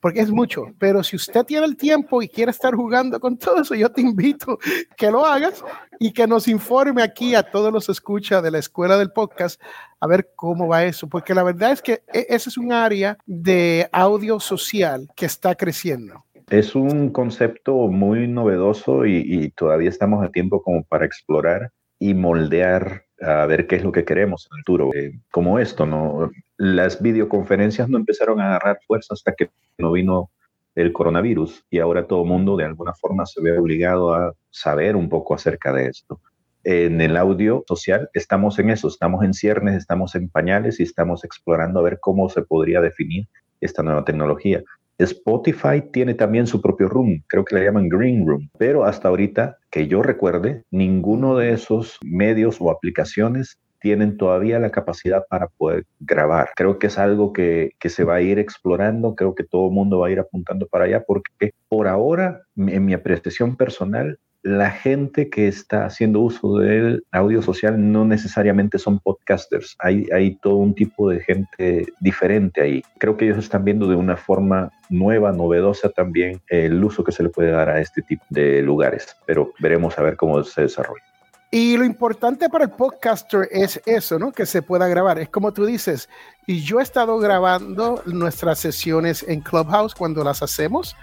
porque 0.00 0.20
es 0.20 0.30
mucho. 0.30 0.66
Pero 0.78 1.02
si 1.02 1.16
usted 1.16 1.44
tiene 1.44 1.64
el 1.64 1.76
tiempo 1.76 2.20
y 2.20 2.28
quiere 2.28 2.50
estar 2.50 2.74
jugando 2.74 3.18
con 3.18 3.38
todo 3.38 3.62
eso, 3.62 3.74
yo 3.74 3.90
te 3.90 4.02
invito 4.02 4.58
que 4.96 5.10
lo 5.10 5.24
hagas 5.24 5.64
y 5.98 6.12
que 6.12 6.26
nos 6.26 6.46
informe 6.46 7.02
aquí 7.02 7.34
a 7.34 7.42
todos 7.42 7.72
los 7.72 7.88
escucha 7.88 8.42
de 8.42 8.50
la 8.50 8.58
escuela 8.58 8.98
del 8.98 9.10
podcast 9.10 9.60
a 9.98 10.06
ver 10.06 10.32
cómo 10.36 10.68
va 10.68 10.84
eso, 10.84 11.08
porque 11.08 11.34
la 11.34 11.42
verdad 11.42 11.72
es 11.72 11.80
que 11.80 12.02
e, 12.12 12.26
ese 12.28 12.50
es 12.50 12.58
un 12.58 12.72
área 12.72 13.16
de 13.24 13.88
audio 13.92 14.38
social 14.38 15.08
que 15.16 15.24
está 15.24 15.54
creciendo. 15.54 16.24
Es 16.50 16.74
un 16.74 17.08
concepto 17.08 17.74
muy 17.88 18.28
novedoso 18.28 19.06
y, 19.06 19.22
y, 19.26 19.50
todavía 19.52 19.88
estamos 19.88 20.22
a 20.22 20.28
tiempo 20.28 20.62
como 20.62 20.84
para 20.84 21.06
explorar 21.06 21.72
y 22.04 22.12
moldear 22.12 23.06
a 23.18 23.46
ver 23.46 23.66
qué 23.66 23.76
es 23.76 23.82
lo 23.82 23.90
que 23.90 24.04
queremos 24.04 24.46
en 24.50 24.58
el 24.58 24.64
futuro. 24.64 24.90
Eh, 24.94 25.18
como 25.30 25.58
esto, 25.58 25.86
¿no? 25.86 26.30
Las 26.58 27.00
videoconferencias 27.00 27.88
no 27.88 27.96
empezaron 27.96 28.40
a 28.40 28.48
agarrar 28.48 28.78
fuerza 28.86 29.14
hasta 29.14 29.32
que 29.32 29.48
no 29.78 29.92
vino 29.92 30.30
el 30.74 30.92
coronavirus 30.92 31.64
y 31.70 31.78
ahora 31.78 32.06
todo 32.06 32.20
el 32.24 32.28
mundo 32.28 32.58
de 32.58 32.64
alguna 32.64 32.92
forma 32.92 33.24
se 33.24 33.40
ve 33.40 33.58
obligado 33.58 34.12
a 34.12 34.34
saber 34.50 34.96
un 34.96 35.08
poco 35.08 35.34
acerca 35.34 35.72
de 35.72 35.86
esto. 35.86 36.20
En 36.62 37.00
el 37.00 37.16
audio 37.16 37.64
social 37.66 38.10
estamos 38.12 38.58
en 38.58 38.68
eso, 38.68 38.88
estamos 38.88 39.24
en 39.24 39.32
ciernes, 39.32 39.74
estamos 39.74 40.14
en 40.14 40.28
pañales 40.28 40.80
y 40.80 40.82
estamos 40.82 41.24
explorando 41.24 41.80
a 41.80 41.84
ver 41.84 42.00
cómo 42.00 42.28
se 42.28 42.42
podría 42.42 42.82
definir 42.82 43.28
esta 43.62 43.82
nueva 43.82 44.04
tecnología. 44.04 44.62
Spotify 44.98 45.82
tiene 45.92 46.14
también 46.14 46.46
su 46.46 46.60
propio 46.60 46.88
room, 46.88 47.22
creo 47.28 47.44
que 47.44 47.56
le 47.56 47.64
llaman 47.64 47.88
Green 47.88 48.26
Room, 48.26 48.48
pero 48.58 48.84
hasta 48.84 49.08
ahorita 49.08 49.58
que 49.70 49.88
yo 49.88 50.02
recuerde, 50.02 50.62
ninguno 50.70 51.36
de 51.36 51.52
esos 51.52 51.98
medios 52.02 52.58
o 52.60 52.70
aplicaciones 52.70 53.58
tienen 53.80 54.16
todavía 54.16 54.58
la 54.58 54.70
capacidad 54.70 55.26
para 55.28 55.48
poder 55.48 55.84
grabar. 56.00 56.48
Creo 56.56 56.78
que 56.78 56.86
es 56.86 56.96
algo 56.96 57.34
que, 57.34 57.72
que, 57.78 57.90
se 57.90 58.02
va 58.02 58.14
a 58.14 58.22
ir 58.22 58.38
explorando, 58.38 59.14
creo 59.14 59.34
que 59.34 59.44
todo 59.44 59.66
el 59.66 59.74
mundo 59.74 59.98
va 59.98 60.06
a 60.06 60.10
ir 60.10 60.18
apuntando 60.20 60.66
para 60.66 60.86
allá, 60.86 61.04
porque 61.06 61.50
por 61.68 61.86
ahora, 61.86 62.40
en 62.56 62.82
mi 62.86 62.94
apreciación 62.94 63.56
personal, 63.56 64.18
la 64.44 64.70
gente 64.70 65.30
que 65.30 65.48
está 65.48 65.86
haciendo 65.86 66.20
uso 66.20 66.58
del 66.58 67.02
audio 67.12 67.40
social 67.40 67.92
no 67.92 68.04
necesariamente 68.04 68.78
son 68.78 68.98
podcasters. 69.00 69.74
Hay, 69.78 70.06
hay 70.12 70.36
todo 70.36 70.56
un 70.56 70.74
tipo 70.74 71.08
de 71.08 71.20
gente 71.20 71.86
diferente 72.00 72.60
ahí. 72.60 72.82
Creo 72.98 73.16
que 73.16 73.24
ellos 73.24 73.38
están 73.38 73.64
viendo 73.64 73.88
de 73.88 73.96
una 73.96 74.18
forma 74.18 74.70
nueva, 74.90 75.32
novedosa 75.32 75.88
también 75.88 76.42
el 76.48 76.84
uso 76.84 77.02
que 77.02 77.12
se 77.12 77.22
le 77.22 77.30
puede 77.30 77.52
dar 77.52 77.70
a 77.70 77.80
este 77.80 78.02
tipo 78.02 78.22
de 78.28 78.60
lugares, 78.60 79.16
pero 79.24 79.50
veremos 79.60 79.98
a 79.98 80.02
ver 80.02 80.16
cómo 80.16 80.44
se 80.44 80.60
desarrolla. 80.60 81.13
Y 81.54 81.76
lo 81.76 81.84
importante 81.84 82.48
para 82.48 82.64
el 82.64 82.72
podcaster 82.72 83.48
es 83.48 83.80
eso, 83.86 84.18
¿no? 84.18 84.32
Que 84.32 84.44
se 84.44 84.60
pueda 84.60 84.88
grabar. 84.88 85.20
Es 85.20 85.28
como 85.28 85.52
tú 85.52 85.64
dices, 85.64 86.08
y 86.48 86.62
yo 86.62 86.80
he 86.80 86.82
estado 86.82 87.16
grabando 87.20 88.02
nuestras 88.06 88.58
sesiones 88.58 89.24
en 89.28 89.40
Clubhouse 89.40 89.94
cuando 89.94 90.24
las 90.24 90.42
hacemos 90.42 90.96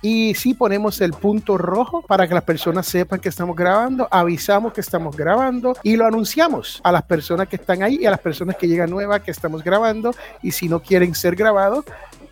y 0.00 0.34
sí 0.34 0.54
ponemos 0.54 1.02
el 1.02 1.12
punto 1.12 1.58
rojo 1.58 2.00
para 2.00 2.26
que 2.26 2.32
las 2.32 2.44
personas 2.44 2.86
sepan 2.86 3.20
que 3.20 3.28
estamos 3.28 3.54
grabando, 3.54 4.08
avisamos 4.10 4.72
que 4.72 4.80
estamos 4.80 5.14
grabando 5.14 5.76
y 5.82 5.96
lo 5.96 6.06
anunciamos 6.06 6.80
a 6.84 6.90
las 6.90 7.02
personas 7.02 7.46
que 7.46 7.56
están 7.56 7.82
ahí 7.82 7.98
y 8.00 8.06
a 8.06 8.10
las 8.10 8.20
personas 8.20 8.56
que 8.56 8.66
llegan 8.66 8.88
nuevas 8.88 9.20
que 9.20 9.30
estamos 9.30 9.62
grabando 9.62 10.14
y 10.42 10.52
si 10.52 10.70
no 10.70 10.80
quieren 10.80 11.14
ser 11.14 11.36
grabados, 11.36 11.84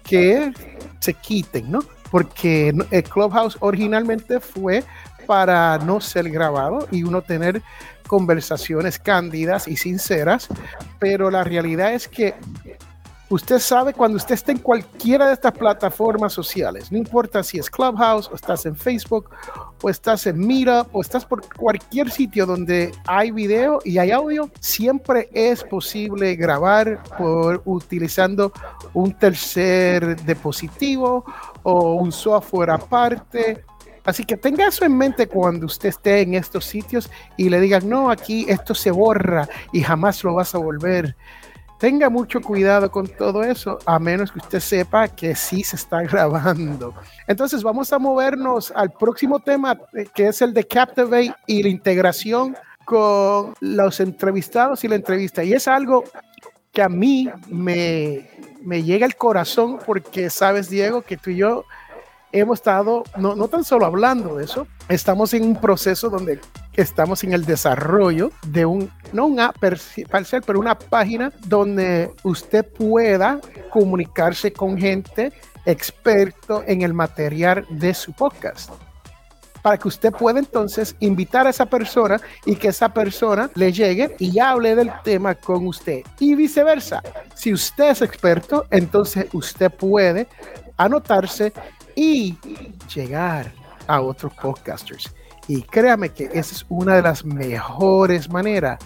que 0.02 0.50
se 1.00 1.12
quiten, 1.12 1.70
¿no? 1.70 1.80
Porque 2.10 2.72
el 2.90 3.02
Clubhouse 3.02 3.58
originalmente 3.60 4.40
fue 4.40 4.82
para 5.26 5.78
no 5.78 6.00
ser 6.00 6.30
grabado 6.30 6.86
y 6.90 7.02
uno 7.02 7.22
tener 7.22 7.62
conversaciones 8.06 8.98
cándidas 8.98 9.68
y 9.68 9.76
sinceras, 9.76 10.48
pero 10.98 11.30
la 11.30 11.44
realidad 11.44 11.92
es 11.92 12.08
que 12.08 12.34
usted 13.28 13.58
sabe 13.58 13.92
cuando 13.92 14.16
usted 14.16 14.34
está 14.34 14.52
en 14.52 14.58
cualquiera 14.58 15.26
de 15.26 15.34
estas 15.34 15.52
plataformas 15.52 16.32
sociales, 16.32 16.92
no 16.92 16.98
importa 16.98 17.42
si 17.42 17.58
es 17.58 17.68
Clubhouse 17.68 18.28
o 18.30 18.36
estás 18.36 18.64
en 18.66 18.76
Facebook 18.76 19.30
o 19.82 19.90
estás 19.90 20.26
en 20.26 20.38
Meetup 20.38 20.94
o 20.94 21.00
estás 21.00 21.24
por 21.24 21.42
cualquier 21.54 22.10
sitio 22.10 22.46
donde 22.46 22.92
hay 23.06 23.32
video 23.32 23.80
y 23.84 23.98
hay 23.98 24.12
audio, 24.12 24.48
siempre 24.60 25.28
es 25.32 25.64
posible 25.64 26.36
grabar 26.36 27.02
por 27.18 27.62
utilizando 27.64 28.52
un 28.94 29.12
tercer 29.12 30.24
dispositivo 30.24 31.24
o 31.64 31.94
un 31.94 32.12
software 32.12 32.70
aparte 32.70 33.64
Así 34.06 34.24
que 34.24 34.36
tenga 34.36 34.68
eso 34.68 34.84
en 34.84 34.96
mente 34.96 35.26
cuando 35.26 35.66
usted 35.66 35.88
esté 35.88 36.22
en 36.22 36.34
estos 36.34 36.64
sitios 36.64 37.10
y 37.36 37.48
le 37.48 37.60
digan, 37.60 37.88
no, 37.88 38.08
aquí 38.08 38.46
esto 38.48 38.72
se 38.72 38.92
borra 38.92 39.48
y 39.72 39.82
jamás 39.82 40.22
lo 40.22 40.34
vas 40.34 40.54
a 40.54 40.58
volver. 40.58 41.16
Tenga 41.80 42.08
mucho 42.08 42.40
cuidado 42.40 42.90
con 42.90 43.06
todo 43.08 43.42
eso, 43.42 43.78
a 43.84 43.98
menos 43.98 44.32
que 44.32 44.38
usted 44.38 44.60
sepa 44.60 45.08
que 45.08 45.34
sí 45.34 45.62
se 45.62 45.76
está 45.76 46.02
grabando. 46.02 46.94
Entonces 47.26 47.62
vamos 47.64 47.92
a 47.92 47.98
movernos 47.98 48.72
al 48.74 48.92
próximo 48.92 49.40
tema, 49.40 49.78
eh, 49.92 50.06
que 50.14 50.28
es 50.28 50.40
el 50.40 50.54
de 50.54 50.64
Captivate 50.64 51.34
y 51.46 51.62
la 51.64 51.68
integración 51.68 52.56
con 52.84 53.54
los 53.60 53.98
entrevistados 53.98 54.84
y 54.84 54.88
la 54.88 54.94
entrevista. 54.94 55.42
Y 55.42 55.52
es 55.52 55.66
algo 55.66 56.04
que 56.72 56.80
a 56.80 56.88
mí 56.88 57.28
me, 57.48 58.30
me 58.62 58.84
llega 58.84 59.04
al 59.04 59.16
corazón 59.16 59.78
porque 59.84 60.30
sabes, 60.30 60.70
Diego, 60.70 61.02
que 61.02 61.16
tú 61.16 61.30
y 61.30 61.36
yo 61.36 61.64
hemos 62.40 62.58
estado 62.58 63.04
no, 63.16 63.34
no 63.34 63.48
tan 63.48 63.64
solo 63.64 63.86
hablando 63.86 64.36
de 64.36 64.44
eso, 64.44 64.66
estamos 64.88 65.34
en 65.34 65.44
un 65.44 65.60
proceso 65.60 66.10
donde 66.10 66.40
estamos 66.74 67.24
en 67.24 67.32
el 67.32 67.44
desarrollo 67.44 68.30
de 68.46 68.66
un, 68.66 68.90
no 69.12 69.26
una 69.26 69.52
parcial, 69.52 70.42
pero 70.46 70.60
una 70.60 70.78
página 70.78 71.32
donde 71.46 72.10
usted 72.22 72.64
pueda 72.64 73.40
comunicarse 73.70 74.52
con 74.52 74.78
gente 74.78 75.32
experto 75.64 76.62
en 76.66 76.82
el 76.82 76.94
material 76.94 77.66
de 77.70 77.94
su 77.94 78.12
podcast 78.12 78.70
para 79.66 79.78
que 79.78 79.88
usted 79.88 80.12
pueda 80.12 80.38
entonces 80.38 80.94
invitar 81.00 81.48
a 81.48 81.50
esa 81.50 81.66
persona 81.66 82.20
y 82.44 82.54
que 82.54 82.68
esa 82.68 82.88
persona 82.90 83.50
le 83.56 83.72
llegue 83.72 84.14
y 84.20 84.38
hable 84.38 84.76
del 84.76 84.92
tema 85.02 85.34
con 85.34 85.66
usted. 85.66 86.02
Y 86.20 86.36
viceversa, 86.36 87.02
si 87.34 87.52
usted 87.52 87.90
es 87.90 88.00
experto, 88.00 88.66
entonces 88.70 89.26
usted 89.32 89.72
puede 89.72 90.28
anotarse 90.76 91.52
y 91.96 92.36
llegar 92.94 93.50
a 93.88 94.00
otros 94.00 94.32
podcasters. 94.34 95.12
Y 95.48 95.62
créame 95.62 96.10
que 96.10 96.24
esa 96.24 96.54
es 96.54 96.66
una 96.68 96.94
de 96.96 97.02
las 97.02 97.24
mejores 97.24 98.30
maneras 98.30 98.78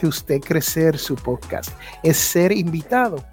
de 0.00 0.08
usted 0.08 0.40
crecer 0.40 0.98
su 0.98 1.14
podcast, 1.16 1.70
es 2.02 2.16
ser 2.16 2.52
invitado 2.52 3.24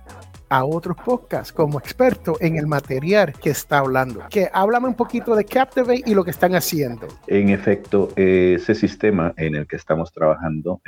a 0.50 0.64
otros 0.64 0.96
podcasts 1.04 1.52
como 1.52 1.80
experto 1.80 2.38
en 2.40 2.58
el 2.58 2.68
material 2.68 3.34
que 3.34 3.50
está 3.50 3.80
hablando. 3.80 4.24
Que 4.30 4.50
háblame 4.54 4.88
un 4.88 4.94
poquito 4.94 5.36
de 5.36 5.44
Captivate 5.44 6.04
y 6.06 6.14
lo 6.14 6.24
que 6.24 6.32
están 6.32 6.54
haciendo. 6.56 7.08
En 7.28 7.50
efecto, 7.50 8.10
ese 8.16 8.76
sistema 8.76 9.34
en 9.38 9.56
el 9.56 9.68
que 9.68 9.76
estamos 9.76 10.12
trabajando 10.12 10.82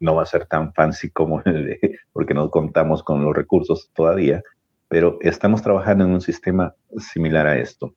no 0.00 0.14
va 0.16 0.22
a 0.22 0.26
ser 0.26 0.46
tan 0.46 0.72
fancy 0.74 1.10
como 1.10 1.40
el 1.44 1.66
de, 1.66 1.98
porque 2.12 2.34
no 2.34 2.50
contamos 2.50 3.02
con 3.02 3.24
los 3.24 3.34
recursos 3.34 3.90
todavía, 3.94 4.42
pero 4.88 5.18
estamos 5.20 5.62
trabajando 5.62 6.04
en 6.04 6.10
un 6.10 6.20
sistema 6.20 6.74
similar 6.98 7.46
a 7.46 7.58
esto. 7.58 7.94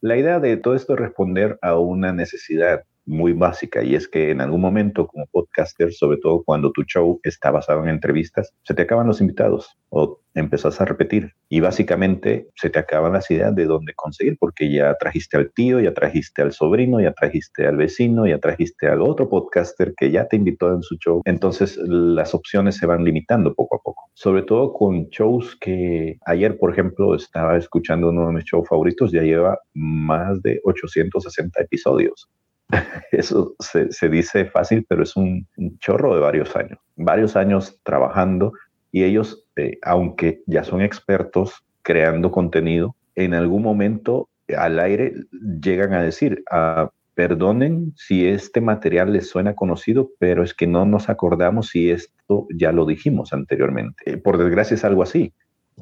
La 0.00 0.16
idea 0.16 0.40
de 0.40 0.56
todo 0.56 0.74
esto 0.74 0.94
es 0.94 1.00
responder 1.00 1.58
a 1.62 1.78
una 1.78 2.12
necesidad 2.12 2.84
muy 3.10 3.32
básica 3.32 3.82
y 3.82 3.94
es 3.94 4.08
que 4.08 4.30
en 4.30 4.40
algún 4.40 4.60
momento 4.60 5.06
como 5.06 5.26
podcaster, 5.26 5.92
sobre 5.92 6.18
todo 6.18 6.42
cuando 6.44 6.72
tu 6.72 6.84
show 6.84 7.20
está 7.24 7.50
basado 7.50 7.82
en 7.82 7.90
entrevistas, 7.90 8.54
se 8.62 8.72
te 8.72 8.82
acaban 8.82 9.06
los 9.06 9.20
invitados 9.20 9.76
o 9.90 10.20
empezás 10.34 10.80
a 10.80 10.84
repetir 10.84 11.32
y 11.48 11.58
básicamente 11.58 12.48
se 12.54 12.70
te 12.70 12.78
acaban 12.78 13.12
las 13.12 13.28
ideas 13.30 13.54
de 13.54 13.66
dónde 13.66 13.94
conseguir 13.94 14.36
porque 14.38 14.72
ya 14.72 14.94
trajiste 14.94 15.36
al 15.36 15.52
tío, 15.52 15.80
ya 15.80 15.92
trajiste 15.92 16.40
al 16.42 16.52
sobrino, 16.52 17.00
ya 17.00 17.12
trajiste 17.12 17.66
al 17.66 17.76
vecino, 17.76 18.26
ya 18.26 18.38
trajiste 18.38 18.86
al 18.86 19.02
otro 19.02 19.28
podcaster 19.28 19.92
que 19.96 20.12
ya 20.12 20.28
te 20.28 20.36
invitó 20.36 20.72
en 20.72 20.82
su 20.82 20.96
show. 20.96 21.20
Entonces 21.24 21.76
las 21.78 22.32
opciones 22.32 22.76
se 22.76 22.86
van 22.86 23.04
limitando 23.04 23.54
poco 23.54 23.76
a 23.76 23.82
poco. 23.82 24.10
Sobre 24.14 24.42
todo 24.42 24.72
con 24.72 25.08
shows 25.08 25.56
que 25.56 26.18
ayer, 26.26 26.56
por 26.56 26.70
ejemplo, 26.70 27.16
estaba 27.16 27.56
escuchando 27.56 28.10
uno 28.10 28.28
de 28.28 28.34
mis 28.34 28.44
shows 28.44 28.68
favoritos, 28.68 29.10
ya 29.10 29.22
lleva 29.22 29.58
más 29.74 30.40
de 30.42 30.60
860 30.64 31.60
episodios. 31.62 32.28
Eso 33.12 33.54
se, 33.58 34.08
dice 34.08 34.46
fácil, 34.46 34.84
pero 34.88 35.02
es 35.02 35.16
un, 35.16 35.46
chorro 35.78 36.14
de 36.14 36.20
varios 36.20 36.54
años. 36.56 36.78
Varios 36.96 37.36
años 37.36 37.80
trabajando 37.82 38.52
y 38.92 39.04
ellos, 39.04 39.46
eh, 39.56 39.78
aunque 39.82 40.42
ya 40.46 40.64
son 40.64 40.82
expertos 40.82 41.64
creando 41.82 42.30
contenido, 42.30 42.96
en 43.14 43.34
algún 43.34 43.62
momento 43.62 44.28
al 44.56 44.78
aire 44.80 45.14
llegan 45.62 45.92
a 45.92 46.02
decir, 46.02 46.42
ah, 46.50 46.90
perdonen 47.14 47.92
si 47.96 48.26
este 48.26 48.60
material 48.60 49.12
les 49.12 49.28
suena 49.28 49.54
conocido, 49.54 50.10
pero 50.18 50.42
es 50.42 50.54
que 50.54 50.66
no 50.66 50.86
nos 50.86 51.08
acordamos 51.08 51.68
si 51.68 51.90
esto 51.90 52.46
ya 52.54 52.72
lo 52.72 52.86
dijimos 52.86 53.32
anteriormente. 53.32 54.02
Eh, 54.06 54.16
por 54.16 54.38
desgracia 54.38 54.74
es 54.74 54.84
algo 54.84 55.02
así 55.02 55.32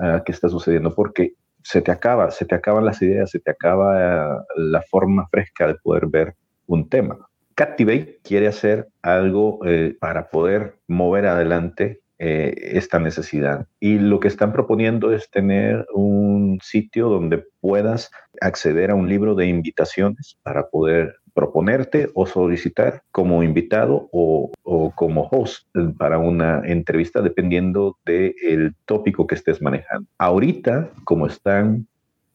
ah, 0.01 0.23
que 0.25 0.33
está 0.33 0.49
sucediendo, 0.49 0.95
porque 0.95 1.35
se 1.63 1.83
te 1.83 1.91
acaba, 1.91 2.31
se 2.31 2.45
te 2.45 2.55
acaban 2.55 2.85
las 2.85 3.01
ideas, 3.03 3.31
se 3.31 3.41
te 3.41 3.51
acaba 3.51 4.45
la 4.57 4.83
forma 4.83 5.29
fresca 5.29 5.67
de 5.67 5.75
poder 5.75 6.07
ver 6.07 6.35
un 6.69 6.89
tema. 6.89 7.29
Captivate 7.57 8.21
quiere 8.23 8.47
hacer 8.47 8.87
algo 9.03 9.59
eh, 9.67 9.97
para 9.99 10.31
poder 10.31 10.77
mover 10.87 11.27
adelante 11.27 12.01
eh, 12.21 12.55
esta 12.75 13.01
necesidad. 13.01 13.67
Y 13.81 13.99
lo 13.99 14.21
que 14.21 14.29
están 14.29 14.53
proponiendo 14.53 15.13
es 15.13 15.29
tener 15.31 15.87
un 15.93 16.61
sitio 16.63 17.09
donde 17.09 17.45
puedas 17.61 18.11
acceder 18.41 18.93
a 18.93 18.95
un 18.95 19.09
libro 19.09 19.35
de 19.35 19.47
invitaciones 19.47 20.37
para 20.43 20.69
poder 20.69 21.17
proponerte 21.35 22.11
o 22.15 22.27
solicitar 22.27 23.03
como 23.13 23.45
invitado 23.45 24.09
o, 24.11 24.51
o 24.65 24.91
como 24.97 25.29
host 25.31 25.69
para 25.97 26.19
una 26.19 26.63
entrevista 26.65 27.23
dependiendo 27.23 27.97
del 28.05 28.75
tópico 28.85 29.27
que 29.29 29.37
estés 29.37 29.63
manejando. 29.63 30.09
Ahorita, 30.19 30.91
como 31.05 31.29
están 31.29 31.87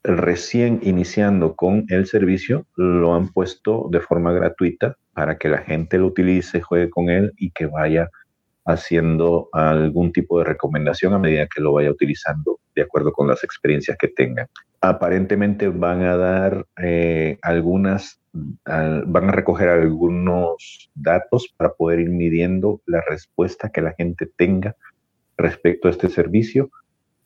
recién 0.03 0.79
iniciando 0.83 1.55
con 1.55 1.85
el 1.87 2.05
servicio, 2.07 2.65
lo 2.75 3.15
han 3.15 3.29
puesto 3.29 3.87
de 3.89 4.01
forma 4.01 4.33
gratuita 4.33 4.97
para 5.13 5.37
que 5.37 5.49
la 5.49 5.59
gente 5.59 5.97
lo 5.97 6.07
utilice, 6.07 6.61
juegue 6.61 6.89
con 6.89 7.09
él 7.09 7.33
y 7.37 7.51
que 7.51 7.67
vaya 7.67 8.09
haciendo 8.65 9.49
algún 9.51 10.11
tipo 10.11 10.39
de 10.39 10.45
recomendación 10.45 11.13
a 11.13 11.19
medida 11.19 11.47
que 11.53 11.61
lo 11.61 11.73
vaya 11.73 11.91
utilizando 11.91 12.59
de 12.75 12.81
acuerdo 12.81 13.11
con 13.11 13.27
las 13.27 13.43
experiencias 13.43 13.97
que 13.97 14.07
tengan. 14.07 14.47
Aparentemente 14.81 15.67
van 15.67 16.01
a 16.03 16.17
dar 16.17 16.65
eh, 16.81 17.37
algunas, 17.41 18.19
van 18.33 19.29
a 19.29 19.31
recoger 19.31 19.69
algunos 19.69 20.89
datos 20.95 21.53
para 21.55 21.73
poder 21.73 22.01
ir 22.01 22.09
midiendo 22.09 22.81
la 22.85 23.01
respuesta 23.07 23.69
que 23.69 23.81
la 23.81 23.93
gente 23.93 24.29
tenga 24.35 24.75
respecto 25.37 25.87
a 25.87 25.91
este 25.91 26.09
servicio, 26.09 26.69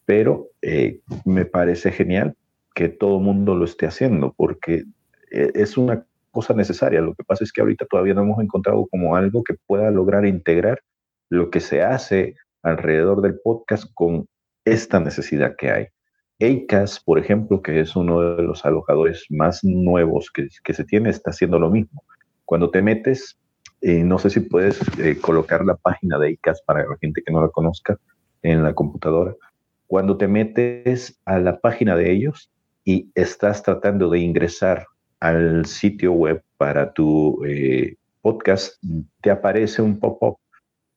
pero 0.06 0.50
eh, 0.62 1.00
me 1.26 1.46
parece 1.46 1.92
genial 1.92 2.36
que 2.78 2.90
todo 2.90 3.20
mundo 3.20 3.56
lo 3.56 3.66
esté 3.66 3.88
haciendo, 3.88 4.36
porque 4.38 4.84
eh, 5.32 5.52
es 5.56 5.78
una 5.78 6.06
cosa 6.30 6.54
necesaria. 6.54 7.02
Lo 7.02 7.16
que 7.16 7.24
pasa 7.24 7.44
es 7.44 7.52
que 7.52 7.62
ahorita 7.62 7.88
todavía 7.88 8.14
no 8.14 8.22
hemos 8.22 8.40
encontrado 8.40 8.86
como 8.92 9.16
algo 9.16 9.44
que 9.44 9.56
pueda 9.66 9.90
lograr 9.90 10.28
integrar 10.28 10.80
lo 11.28 11.50
que 11.50 11.60
se 11.60 11.82
hace 11.82 12.36
alrededor 12.62 13.22
del 13.22 13.40
podcast 13.44 13.86
con 13.96 14.28
esta 14.64 15.00
necesidad 15.00 15.56
que 15.58 15.72
hay. 15.72 15.88
Acast, 16.40 17.04
por 17.04 17.18
ejemplo, 17.18 17.64
que 17.64 17.80
es 17.80 17.96
uno 17.96 18.36
de 18.36 18.44
los 18.44 18.64
alojadores 18.64 19.26
más 19.32 19.64
nuevos 19.64 20.30
que, 20.32 20.48
que 20.64 20.74
se 20.76 20.84
tiene, 20.84 21.10
está 21.10 21.32
haciendo 21.32 21.58
lo 21.58 21.72
mismo. 21.72 22.04
Cuando 22.46 22.70
te 22.70 22.84
metes, 22.84 23.40
eh, 23.82 24.04
no 24.04 24.20
sé 24.20 24.30
si 24.30 24.42
puedes 24.42 24.80
eh, 25.00 25.18
colocar 25.20 25.66
la 25.66 25.78
página 25.78 26.20
de 26.20 26.38
Acast 26.38 26.64
para 26.64 26.88
la 26.88 26.96
gente 27.02 27.24
que 27.26 27.34
no 27.34 27.42
la 27.42 27.50
conozca 27.50 27.98
en 28.44 28.62
la 28.62 28.76
computadora. 28.76 29.34
Cuando 29.88 30.16
te 30.16 30.28
metes 30.28 31.20
a 31.26 31.40
la 31.40 31.60
página 31.60 31.96
de 31.96 32.12
ellos, 32.12 32.52
y 32.88 33.12
estás 33.16 33.64
tratando 33.64 34.10
de 34.10 34.20
ingresar 34.20 34.88
al 35.20 35.66
sitio 35.66 36.14
web 36.14 36.42
para 36.56 36.94
tu 36.94 37.44
eh, 37.46 37.98
podcast 38.22 38.82
te 39.20 39.30
aparece 39.30 39.82
un 39.82 40.00
pop-up. 40.00 40.38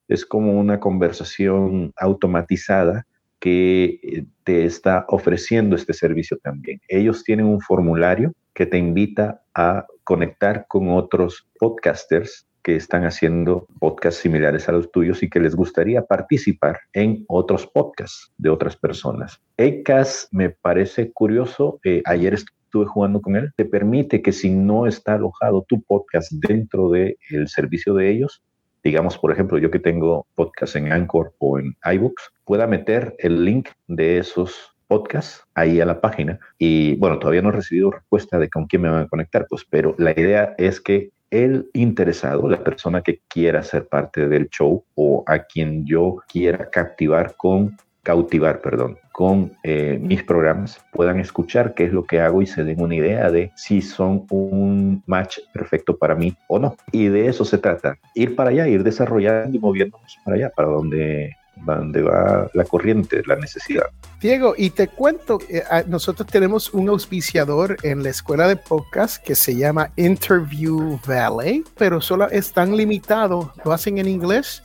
Es 0.06 0.24
como 0.24 0.52
una 0.52 0.78
conversación 0.78 1.92
automatizada 1.96 3.08
que 3.40 3.98
eh, 4.04 4.24
te 4.44 4.66
está 4.66 5.04
ofreciendo 5.08 5.74
este 5.74 5.92
servicio 5.92 6.38
también. 6.40 6.80
Ellos 6.86 7.24
tienen 7.24 7.46
un 7.46 7.60
formulario 7.60 8.34
que 8.54 8.66
te 8.66 8.78
invita 8.78 9.42
a 9.52 9.84
conectar 10.04 10.66
con 10.68 10.90
otros 10.90 11.48
podcasters 11.58 12.46
que 12.62 12.76
están 12.76 13.04
haciendo 13.04 13.66
podcasts 13.78 14.20
similares 14.20 14.68
a 14.68 14.72
los 14.72 14.90
tuyos 14.90 15.22
y 15.22 15.30
que 15.30 15.40
les 15.40 15.54
gustaría 15.54 16.02
participar 16.02 16.80
en 16.92 17.24
otros 17.28 17.66
podcasts 17.66 18.32
de 18.38 18.50
otras 18.50 18.76
personas. 18.76 19.40
ECAS 19.56 20.28
me 20.30 20.50
parece 20.50 21.12
curioso. 21.12 21.80
Eh, 21.84 22.02
ayer 22.04 22.34
estuve 22.34 22.86
jugando 22.86 23.20
con 23.20 23.36
él. 23.36 23.52
Te 23.56 23.64
permite 23.64 24.22
que 24.22 24.32
si 24.32 24.50
no 24.50 24.86
está 24.86 25.14
alojado 25.14 25.64
tu 25.68 25.82
podcast 25.82 26.30
dentro 26.32 26.90
del 26.90 27.16
servicio 27.46 27.94
de 27.94 28.10
ellos, 28.10 28.42
digamos, 28.82 29.18
por 29.18 29.32
ejemplo, 29.32 29.58
yo 29.58 29.70
que 29.70 29.78
tengo 29.78 30.26
podcast 30.34 30.76
en 30.76 30.92
Anchor 30.92 31.34
o 31.38 31.58
en 31.58 31.76
iBooks, 31.84 32.32
pueda 32.44 32.66
meter 32.66 33.14
el 33.18 33.44
link 33.44 33.68
de 33.88 34.18
esos 34.18 34.76
podcasts 34.86 35.44
ahí 35.54 35.80
a 35.80 35.86
la 35.86 36.00
página. 36.00 36.40
Y 36.58 36.96
bueno, 36.96 37.18
todavía 37.18 37.42
no 37.42 37.50
he 37.50 37.52
recibido 37.52 37.92
respuesta 37.92 38.38
de 38.38 38.48
con 38.48 38.66
quién 38.66 38.82
me 38.82 38.90
van 38.90 39.04
a 39.04 39.08
conectar, 39.08 39.46
pues, 39.48 39.64
pero 39.68 39.94
la 39.98 40.12
idea 40.12 40.54
es 40.58 40.80
que 40.80 41.10
el 41.30 41.70
interesado, 41.74 42.48
la 42.48 42.62
persona 42.62 43.02
que 43.02 43.20
quiera 43.28 43.62
ser 43.62 43.86
parte 43.86 44.28
del 44.28 44.48
show 44.48 44.84
o 44.94 45.24
a 45.26 45.40
quien 45.40 45.86
yo 45.86 46.16
quiera 46.28 46.68
captivar 46.70 47.34
con 47.36 47.76
cautivar, 48.02 48.60
perdón, 48.60 48.98
con 49.12 49.52
eh, 49.62 49.98
mis 50.00 50.22
programas, 50.22 50.82
puedan 50.92 51.20
escuchar 51.20 51.74
qué 51.74 51.84
es 51.84 51.92
lo 51.92 52.04
que 52.04 52.20
hago 52.20 52.40
y 52.40 52.46
se 52.46 52.64
den 52.64 52.80
una 52.80 52.94
idea 52.94 53.30
de 53.30 53.52
si 53.56 53.82
son 53.82 54.26
un 54.30 55.02
match 55.06 55.38
perfecto 55.52 55.96
para 55.96 56.14
mí 56.14 56.34
o 56.48 56.58
no. 56.58 56.76
Y 56.92 57.08
de 57.08 57.28
eso 57.28 57.44
se 57.44 57.58
trata, 57.58 57.98
ir 58.14 58.34
para 58.34 58.50
allá, 58.50 58.68
ir 58.68 58.82
desarrollando 58.82 59.56
y 59.56 59.60
moviéndonos 59.60 60.16
para 60.24 60.36
allá, 60.36 60.50
para 60.50 60.68
donde 60.68 61.36
donde 61.64 62.02
va 62.02 62.48
la 62.54 62.64
corriente, 62.64 63.22
la 63.26 63.36
necesidad. 63.36 63.86
Diego, 64.20 64.54
y 64.56 64.70
te 64.70 64.88
cuento, 64.88 65.38
eh, 65.48 65.62
nosotros 65.86 66.28
tenemos 66.28 66.72
un 66.74 66.88
auspiciador 66.88 67.76
en 67.82 68.02
la 68.02 68.10
escuela 68.10 68.46
de 68.48 68.56
podcast 68.56 69.22
que 69.24 69.34
se 69.34 69.54
llama 69.54 69.90
Interview 69.96 70.98
Valley, 71.06 71.64
pero 71.76 72.00
solo 72.00 72.28
están 72.28 72.76
limitados, 72.76 73.48
lo 73.64 73.72
hacen 73.72 73.98
en 73.98 74.08
inglés 74.08 74.62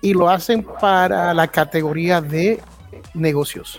y 0.00 0.14
lo 0.14 0.28
hacen 0.28 0.64
para 0.80 1.34
la 1.34 1.48
categoría 1.48 2.20
de 2.20 2.60
negocios. 3.14 3.78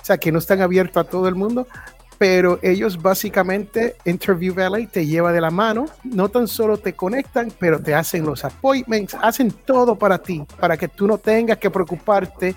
O 0.00 0.04
sea, 0.04 0.18
que 0.18 0.30
no 0.30 0.38
están 0.38 0.60
abiertos 0.60 1.04
a 1.04 1.08
todo 1.08 1.28
el 1.28 1.34
mundo, 1.34 1.66
pero 2.18 2.58
ellos 2.62 3.00
básicamente, 3.00 3.96
Interview 4.04 4.54
Valley 4.54 4.86
te 4.86 5.06
lleva 5.06 5.32
de 5.32 5.40
la 5.40 5.50
mano, 5.50 5.86
no 6.04 6.28
tan 6.28 6.48
solo 6.48 6.78
te 6.78 6.94
conectan, 6.94 7.52
pero 7.58 7.80
te 7.80 7.94
hacen 7.94 8.24
los 8.24 8.44
appointments, 8.44 9.16
hacen 9.20 9.50
todo 9.50 9.96
para 9.96 10.18
ti, 10.18 10.44
para 10.58 10.76
que 10.76 10.88
tú 10.88 11.06
no 11.06 11.18
tengas 11.18 11.58
que 11.58 11.70
preocuparte 11.70 12.54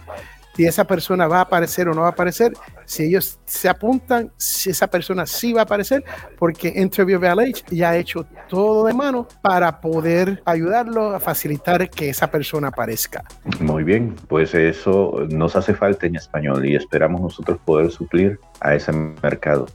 si 0.60 0.66
esa 0.66 0.84
persona 0.84 1.26
va 1.26 1.38
a 1.38 1.42
aparecer 1.44 1.88
o 1.88 1.94
no 1.94 2.02
va 2.02 2.08
a 2.08 2.10
aparecer, 2.10 2.52
si 2.84 3.04
ellos 3.04 3.40
se 3.46 3.70
apuntan, 3.70 4.34
si 4.36 4.72
esa 4.72 4.88
persona 4.88 5.26
sí 5.26 5.54
va 5.54 5.62
a 5.62 5.64
aparecer, 5.64 6.04
porque 6.38 6.74
Interview 6.76 7.18
Valley 7.18 7.54
ya 7.70 7.92
ha 7.92 7.96
hecho 7.96 8.26
todo 8.50 8.86
de 8.86 8.94
mano 8.94 9.26
para 9.42 9.80
poder 9.80 10.42
ayudarlo 10.44 11.16
a 11.16 11.22
facilitar 11.22 11.90
que 11.90 12.10
esa 12.10 12.30
persona 12.30 12.68
aparezca. 12.68 13.24
Muy 13.62 13.86
bien, 13.86 14.18
pues 14.28 14.54
eso 14.54 15.26
nos 15.30 15.56
hace 15.56 15.74
falta 15.74 16.08
en 16.08 16.18
español 16.18 16.66
y 16.66 16.76
esperamos 16.76 17.22
nosotros 17.22 17.58
poder 17.64 17.90
suplir 17.90 18.38
a 18.60 18.76
ese 18.76 18.92
mercado. 18.92 19.66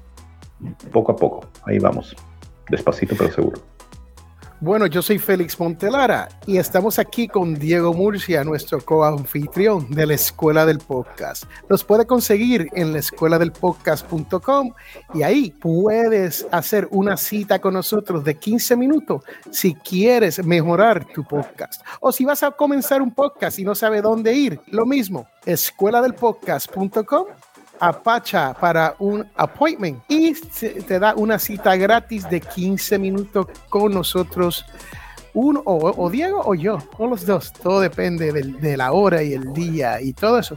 Poco 0.93 1.13
a 1.13 1.17
poco, 1.17 1.49
ahí 1.65 1.79
vamos, 1.79 2.15
despacito 2.69 3.15
pero 3.17 3.33
seguro. 3.33 3.74
Bueno, 4.61 4.87
yo 4.87 5.03
soy 5.03 5.19
Félix 5.19 5.59
Montelara 5.59 6.29
y 6.47 6.59
estamos 6.59 6.99
aquí 6.99 7.29
con 7.29 7.55
Diego 7.55 7.93
Murcia, 7.93 8.45
nuestro 8.45 8.81
coanfitrión 8.81 9.91
de 9.91 10.07
la 10.07 10.15
Escuela 10.15 10.65
del 10.65 10.79
Podcast. 10.79 11.45
Nos 11.69 11.85
puede 11.85 12.07
conseguir 12.07 12.69
en 12.73 12.93
la 12.93 13.01
escuela 13.01 13.39
del 13.39 13.53
podcast.com 13.53 14.73
y 15.13 15.23
ahí 15.23 15.51
puedes 15.51 16.47
hacer 16.51 16.89
una 16.93 17.17
cita 17.17 17.59
con 17.59 17.75
nosotros 17.75 18.25
de 18.25 18.37
15 18.37 18.77
minutos 18.77 19.23
si 19.51 19.75
quieres 19.75 20.43
mejorar 20.45 21.05
tu 21.13 21.25
podcast. 21.25 21.83
O 22.01 22.13
si 22.13 22.25
vas 22.25 22.43
a 22.43 22.53
comenzar 22.53 23.03
un 23.03 23.13
podcast 23.13 23.59
y 23.59 23.65
no 23.65 23.75
sabes 23.75 24.03
dónde 24.03 24.33
ir, 24.35 24.61
lo 24.69 24.87
mismo, 24.87 25.27
escuela 25.45 26.01
Apacha 27.81 28.55
para 28.55 28.95
un 28.99 29.27
appointment 29.37 30.03
y 30.09 30.33
te 30.35 30.99
da 30.99 31.15
una 31.17 31.39
cita 31.39 31.77
gratis 31.77 32.29
de 32.29 32.41
15 32.41 32.99
minutos 32.99 33.47
con 33.69 33.93
nosotros. 33.93 34.65
Uno, 35.35 35.63
o, 35.65 36.11
Diego 36.11 36.43
o 36.45 36.55
yo, 36.55 36.79
o 36.97 37.09
los 37.09 37.27
dos, 37.27 37.53
todo 37.53 37.81
depende 37.81 38.33
de 38.33 38.77
la 38.77 38.93
hora 38.93 39.23
y 39.23 39.33
el 39.33 39.53
día 39.53 40.01
y 40.01 40.13
todo 40.13 40.39
eso. 40.39 40.57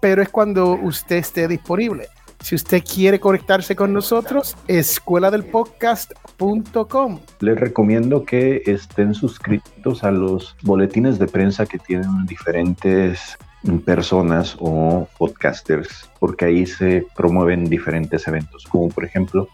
Pero 0.00 0.22
es 0.22 0.28
cuando 0.28 0.72
usted 0.74 1.16
esté 1.16 1.48
disponible. 1.48 2.08
Si 2.42 2.56
usted 2.56 2.82
quiere 2.82 3.20
conectarse 3.20 3.76
con 3.76 3.92
nosotros, 3.92 4.56
escuela 4.66 5.30
del 5.30 5.44
podcast.com. 5.44 7.20
Les 7.38 7.58
recomiendo 7.58 8.24
que 8.24 8.62
estén 8.66 9.14
suscritos 9.14 10.02
a 10.02 10.10
los 10.10 10.56
boletines 10.62 11.20
de 11.20 11.28
prensa 11.28 11.66
que 11.66 11.78
tienen 11.78 12.26
diferentes 12.26 13.38
personas 13.84 14.56
o 14.58 15.08
podcasters, 15.18 16.10
porque 16.18 16.46
ahí 16.46 16.66
se 16.66 17.06
promueven 17.14 17.64
diferentes 17.64 18.26
eventos, 18.26 18.64
como 18.66 18.88
por 18.88 19.04
ejemplo, 19.04 19.48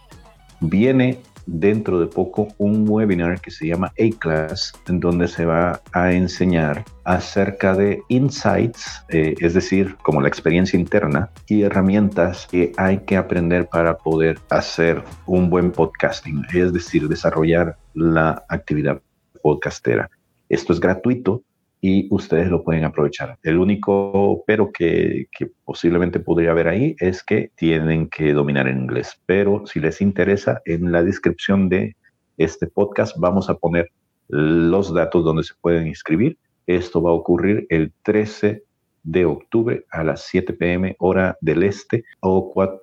viene 0.61 1.21
dentro 1.49 1.99
de 1.99 2.07
poco 2.07 2.49
un 2.59 2.85
webinar 2.87 3.41
que 3.41 3.51
se 3.51 3.67
llama 3.67 3.93
A-Class, 3.99 4.75
en 4.87 5.01
donde 5.01 5.29
se 5.29 5.47
va 5.47 5.81
a 5.93 6.13
enseñar 6.13 6.85
acerca 7.05 7.75
de 7.75 8.03
insights, 8.09 9.03
eh, 9.09 9.35
es 9.41 9.55
decir, 9.55 9.97
como 10.03 10.21
la 10.21 10.29
experiencia 10.29 10.79
interna 10.79 11.31
y 11.47 11.63
herramientas 11.63 12.47
que 12.51 12.73
hay 12.77 12.99
que 12.99 13.17
aprender 13.17 13.67
para 13.67 13.97
poder 13.97 14.39
hacer 14.51 15.03
un 15.27 15.49
buen 15.49 15.73
podcasting, 15.73 16.45
es 16.53 16.73
decir, 16.73 17.09
desarrollar 17.09 17.79
la 17.95 18.45
actividad 18.49 19.01
podcastera. 19.43 20.11
Esto 20.51 20.75
es 20.75 20.81
gratuito 20.81 21.43
y 21.81 22.09
ustedes 22.13 22.49
lo 22.49 22.65
pueden 22.65 22.85
aprovechar. 22.85 23.39
El 23.43 23.59
único 23.59 24.43
pero 24.47 24.73
que, 24.73 25.29
posiblemente 25.65 26.21
podría 26.21 26.51
haber 26.51 26.69
ahí 26.69 26.97
es 26.99 27.23
que 27.23 27.53
tienen 27.57 28.09
que 28.09 28.33
dominar 28.33 28.67
en 28.69 28.79
inglés. 28.83 29.21
Pero 29.27 29.67
si 29.67 29.81
les 29.81 30.01
interesa, 30.01 30.61
en 30.65 30.91
la 30.91 31.03
descripción 31.03 31.69
de 31.69 31.97
este 32.37 32.67
podcast 32.67 33.17
vamos 33.19 33.49
a 33.49 33.55
poner 33.55 33.91
los 34.29 34.93
datos 34.93 35.25
donde 35.25 35.45
se 35.45 35.55
pueden 35.61 35.87
inscribir. 35.87 36.39
Esto 36.67 37.03
va 37.03 37.11
a 37.11 37.15
ocurrir 37.15 37.67
el 37.71 37.93
13 38.03 38.63
de 39.05 39.25
octubre 39.25 39.85
a 39.91 40.05
las 40.05 40.23
7 40.27 40.53
pm 40.53 40.97
hora 40.99 41.39
del 41.41 41.63
este 41.63 42.05
o, 42.21 42.53
4, 42.53 42.81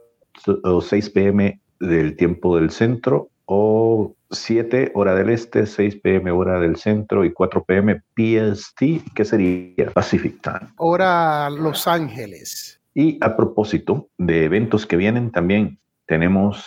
o 0.64 0.82
6 0.82 1.10
pm 1.12 1.60
del 1.80 2.16
tiempo 2.16 2.58
del 2.58 2.72
centro 2.72 3.30
o 3.46 4.16
7 4.32 4.92
hora 4.96 5.16
del 5.16 5.30
este, 5.30 5.66
6 5.66 5.98
pm 5.98 6.32
hora 6.32 6.60
del 6.60 6.76
centro 6.78 7.24
y 7.26 7.32
4 7.32 7.64
pm 7.64 8.02
PST, 8.16 9.14
que 9.14 9.26
sería 9.26 9.92
Pacific 9.94 10.42
Time. 10.42 10.72
Hora 10.78 11.50
Los 11.50 11.88
Ángeles. 11.88 12.82
Y 12.94 13.18
a 13.22 13.36
propósito 13.36 14.10
de 14.18 14.46
eventos 14.46 14.86
que 14.86 14.98
vienen, 14.98 15.32
también 15.32 15.80
tenemos 16.06 16.66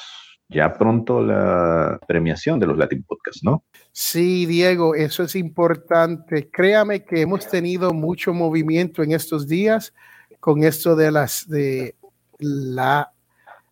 ya 0.49 0.73
pronto 0.73 1.23
la 1.23 2.01
premiación 2.07 2.59
de 2.59 2.67
los 2.67 2.79
Latin 2.79 3.03
Podcasts, 3.03 3.45
¿no? 3.45 3.65
Sí, 3.93 4.47
Diego, 4.47 4.95
eso 4.95 5.23
es 5.23 5.35
importante. 5.37 6.49
Créame 6.51 7.05
que 7.05 7.21
hemos 7.21 7.47
tenido 7.49 7.93
mucho 7.93 8.33
movimiento 8.33 9.03
en 9.03 9.13
estos 9.13 9.47
días 9.47 9.93
con 10.41 10.63
esto 10.63 10.97
de 10.97 11.11
las 11.11 11.49
de 11.49 11.95
la 12.39 13.13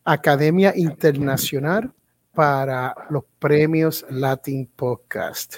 Academia 0.05 0.73
Internacional 0.77 1.93
para 2.37 2.95
los 3.09 3.25
premios 3.39 4.05
Latin 4.11 4.69
Podcast. 4.77 5.57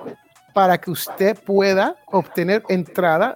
para 0.54 0.78
que 0.78 0.90
usted 0.90 1.36
pueda 1.44 1.96
obtener 2.06 2.62
entrada 2.68 3.34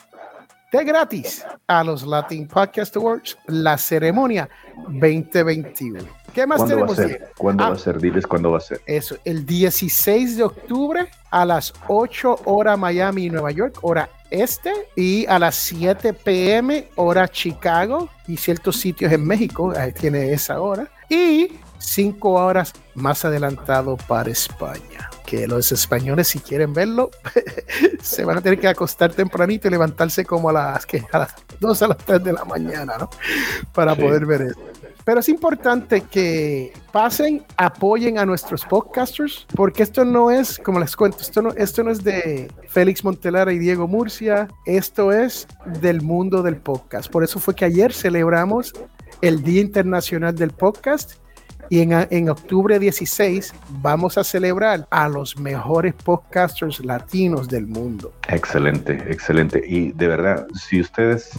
de 0.73 0.85
gratis 0.85 1.45
a 1.67 1.85
los 1.85 2.05
Latin 2.05 2.49
Podcast 2.49 2.97
Awards, 2.97 3.39
la 3.47 3.79
ceremonia 3.79 4.49
2021. 4.89 6.01
¿Qué 6.35 6.47
más 6.47 6.67
tenemos? 6.67 6.99
Va 6.99 7.05
a 7.05 7.09
ser? 7.09 7.33
¿Cuándo 7.39 7.65
va 7.65 7.71
a 7.71 7.73
ah, 7.73 7.79
ser? 7.79 7.99
Diles 7.99 8.27
cuándo 8.27 8.51
va 8.51 8.59
a 8.59 8.61
ser. 8.61 8.81
Eso, 8.85 9.17
el 9.25 9.47
16 9.47 10.37
de 10.37 10.43
octubre 10.43 11.09
a 11.31 11.45
las 11.45 11.73
8 11.89 12.41
hora 12.45 12.77
Miami 12.77 13.27
y 13.27 13.31
Nueva 13.31 13.53
York, 13.53 13.79
hora 13.83 14.11
este, 14.31 14.73
y 14.97 15.25
a 15.27 15.39
las 15.39 15.55
7 15.55 16.13
pm 16.13 16.89
hora 16.97 17.29
Chicago 17.29 18.09
y 18.27 18.37
ciertos 18.37 18.77
sitios 18.77 19.13
en 19.13 19.25
México, 19.25 19.73
ahí 19.77 19.93
tiene 19.93 20.33
esa 20.33 20.61
hora, 20.61 20.91
y 21.09 21.53
5 21.79 22.31
horas 22.33 22.73
más 22.95 23.25
adelantado 23.25 23.97
para 23.97 24.31
España 24.31 25.11
que 25.27 25.47
los 25.49 25.73
españoles 25.73 26.29
si 26.29 26.39
quieren 26.39 26.73
verlo 26.73 27.11
se 28.01 28.25
van 28.25 28.39
a 28.39 28.41
tener 28.41 28.61
que 28.61 28.69
acostar 28.69 29.13
tempranito 29.13 29.67
y 29.67 29.73
levantarse 29.73 30.25
como 30.25 30.49
a 30.51 30.53
las, 30.53 30.87
que 30.87 31.05
a 31.13 31.19
las 31.19 31.35
2 31.61 31.83
a 31.83 31.89
las 31.89 31.99
3 31.99 32.25
de 32.25 32.33
la 32.33 32.45
mañana, 32.45 32.97
¿no? 32.97 33.11
Para 33.75 33.95
poder 33.95 34.25
ver 34.25 34.43
eso. 34.43 34.61
Pero 35.05 35.21
es 35.21 35.29
importante 35.29 36.01
que 36.01 36.73
pasen, 36.91 37.45
apoyen 37.57 38.19
a 38.19 38.27
nuestros 38.27 38.65
podcasters, 38.65 39.47
porque 39.55 39.85
esto 39.85 40.05
no 40.05 40.33
es, 40.33 40.59
como 40.59 40.81
les 40.81 40.97
cuento, 40.97 41.19
esto 41.21 41.43
no, 41.43 41.51
esto 41.51 41.85
no 41.85 41.93
es 41.93 42.03
de 42.03 42.51
Félix 42.69 43.05
Montelara 43.05 43.53
y 43.53 43.59
Diego 43.59 43.87
Murcia, 43.87 44.49
esto 44.65 45.13
es 45.13 45.47
del 45.81 46.03
mundo 46.03 46.43
del 46.43 46.57
podcast. 46.57 47.09
Por 47.09 47.23
eso 47.23 47.39
fue 47.39 47.55
que 47.55 47.65
ayer 47.65 47.93
celebramos 47.93 48.73
el 49.23 49.45
Día 49.45 49.61
Internacional 49.61 50.35
del 50.35 50.51
Podcast 50.51 51.15
y 51.71 51.81
en, 51.81 52.29
octubre 52.29 52.79
16 52.79 53.55
vamos 53.81 54.19
a 54.19 54.25
celebrar 54.25 54.87
a 54.91 55.09
los 55.09 55.39
mejores 55.39 55.95
podcasters 55.95 56.85
latinos 56.85 57.49
del 57.49 57.67
mundo. 57.67 58.13
Excelente, 58.29 58.93
excelente. 59.09 59.63
Y 59.67 59.93
de 59.93 60.09
verdad, 60.09 60.47
si 60.55 60.81
ustedes, 60.81 61.39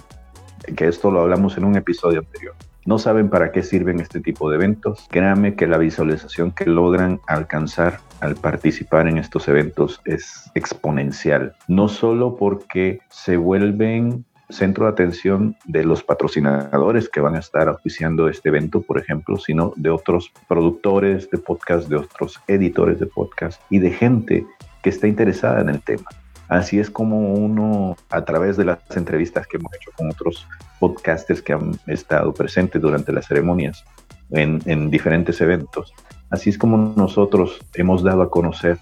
que 0.76 0.88
esto 0.88 1.12
lo 1.12 1.22
hablamos 1.22 1.58
en 1.58 1.66
un 1.66 1.76
episodio 1.76 2.20
anterior, 2.20 2.56
no 2.88 2.98
saben 2.98 3.30
para 3.30 3.52
qué 3.52 3.64
sirven 3.64 4.00
este 4.00 4.22
tipo 4.22 4.50
de 4.50 4.56
eventos, 4.56 5.08
créanme 5.10 5.56
que 5.56 5.68
la 5.68 5.78
visualización 5.78 6.52
que 6.52 6.66
logran 6.66 7.20
alcanzar 7.28 8.00
al 8.22 8.36
participar 8.36 9.10
en 9.10 9.18
estos 9.18 9.50
eventos 9.50 10.02
es 10.06 10.50
exponencial. 10.56 11.54
No 11.68 11.90
solo 11.90 12.38
porque 12.38 13.00
se 13.10 13.36
vuelven 13.36 14.26
centro 14.50 14.86
de 14.86 14.92
atención 14.92 15.58
de 15.66 15.84
los 15.84 16.04
patrocinadores 16.04 17.10
que 17.10 17.20
van 17.20 17.36
a 17.36 17.40
estar 17.40 17.68
auspiciando 17.68 18.30
este 18.30 18.50
evento, 18.50 18.82
por 18.82 18.98
ejemplo, 18.98 19.38
sino 19.38 19.74
de 19.76 19.90
otros 19.90 20.32
productores 20.48 21.30
de 21.30 21.38
podcast, 21.38 21.88
de 21.90 21.98
otros 21.98 22.40
editores 22.48 23.00
de 23.00 23.08
podcast 23.08 23.62
y 23.70 23.80
de 23.80 23.92
gente 23.92 24.46
que 24.82 24.90
está 24.90 25.08
interesada 25.08 25.62
en 25.62 25.70
el 25.70 25.82
tema. 25.82 26.10
Así 26.48 26.80
es 26.80 26.90
como 26.90 27.34
uno, 27.34 27.98
a 28.10 28.24
través 28.24 28.56
de 28.56 28.64
las 28.64 28.80
entrevistas 28.96 29.46
que 29.48 29.58
hemos 29.58 29.74
hecho 29.76 29.92
con 29.98 30.10
otros 30.10 30.48
podcasters 30.80 31.42
que 31.42 31.54
han 31.54 31.78
estado 31.88 32.34
presentes 32.34 32.82
durante 32.82 33.12
las 33.12 33.28
ceremonias 33.28 33.84
en, 34.30 34.62
en 34.66 34.90
diferentes 34.90 35.42
eventos, 35.42 35.94
así 36.30 36.50
es 36.50 36.58
como 36.58 36.94
nosotros 36.96 37.60
hemos 37.74 38.04
dado 38.04 38.22
a 38.22 38.30
conocer 38.30 38.78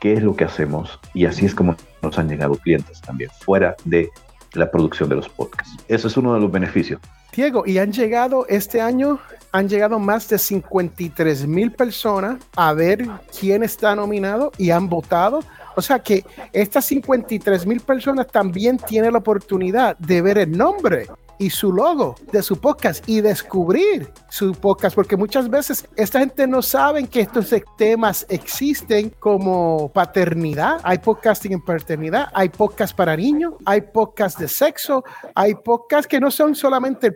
qué 0.00 0.14
es 0.14 0.22
lo 0.22 0.34
que 0.34 0.44
hacemos 0.44 0.98
y 1.12 1.26
así 1.26 1.46
es 1.46 1.54
como 1.54 1.76
nos 2.02 2.18
han 2.18 2.28
llegado 2.28 2.54
clientes 2.54 3.00
también, 3.00 3.30
fuera 3.40 3.76
de 3.84 4.10
la 4.54 4.70
producción 4.70 5.08
de 5.08 5.16
los 5.16 5.28
podcasts. 5.28 5.76
Eso 5.88 6.08
es 6.08 6.16
uno 6.16 6.34
de 6.34 6.40
los 6.40 6.50
beneficios. 6.50 7.00
Diego, 7.32 7.62
y 7.64 7.78
han 7.78 7.92
llegado 7.92 8.46
este 8.48 8.80
año, 8.80 9.18
han 9.52 9.68
llegado 9.68 9.98
más 9.98 10.28
de 10.28 10.38
53 10.38 11.46
mil 11.46 11.70
personas 11.72 12.38
a 12.56 12.72
ver 12.72 13.06
quién 13.38 13.62
está 13.62 13.94
nominado 13.94 14.50
y 14.58 14.70
han 14.70 14.88
votado. 14.88 15.40
O 15.76 15.82
sea 15.82 16.00
que 16.00 16.24
estas 16.52 16.84
53 16.86 17.66
mil 17.66 17.80
personas 17.80 18.26
también 18.26 18.76
tienen 18.78 19.12
la 19.12 19.18
oportunidad 19.18 19.96
de 19.98 20.20
ver 20.20 20.38
el 20.38 20.56
nombre 20.56 21.06
y 21.40 21.48
su 21.48 21.72
logo 21.72 22.14
de 22.30 22.42
su 22.42 22.60
podcast 22.60 23.08
y 23.08 23.22
descubrir 23.22 24.12
su 24.28 24.52
podcast, 24.52 24.94
porque 24.94 25.16
muchas 25.16 25.48
veces 25.48 25.88
esta 25.96 26.20
gente 26.20 26.46
no 26.46 26.60
sabe 26.60 27.08
que 27.08 27.22
estos 27.22 27.52
temas 27.78 28.26
existen 28.28 29.10
como 29.18 29.90
paternidad, 29.90 30.80
hay 30.84 30.98
podcasting 30.98 31.54
en 31.54 31.64
paternidad, 31.64 32.28
hay 32.34 32.50
podcast 32.50 32.94
para 32.94 33.16
niños, 33.16 33.54
hay 33.64 33.80
podcast 33.80 34.38
de 34.38 34.48
sexo, 34.48 35.02
hay 35.34 35.54
podcast 35.54 36.08
que 36.08 36.20
no 36.20 36.30
son 36.30 36.54
solamente 36.54 37.06
el 37.06 37.14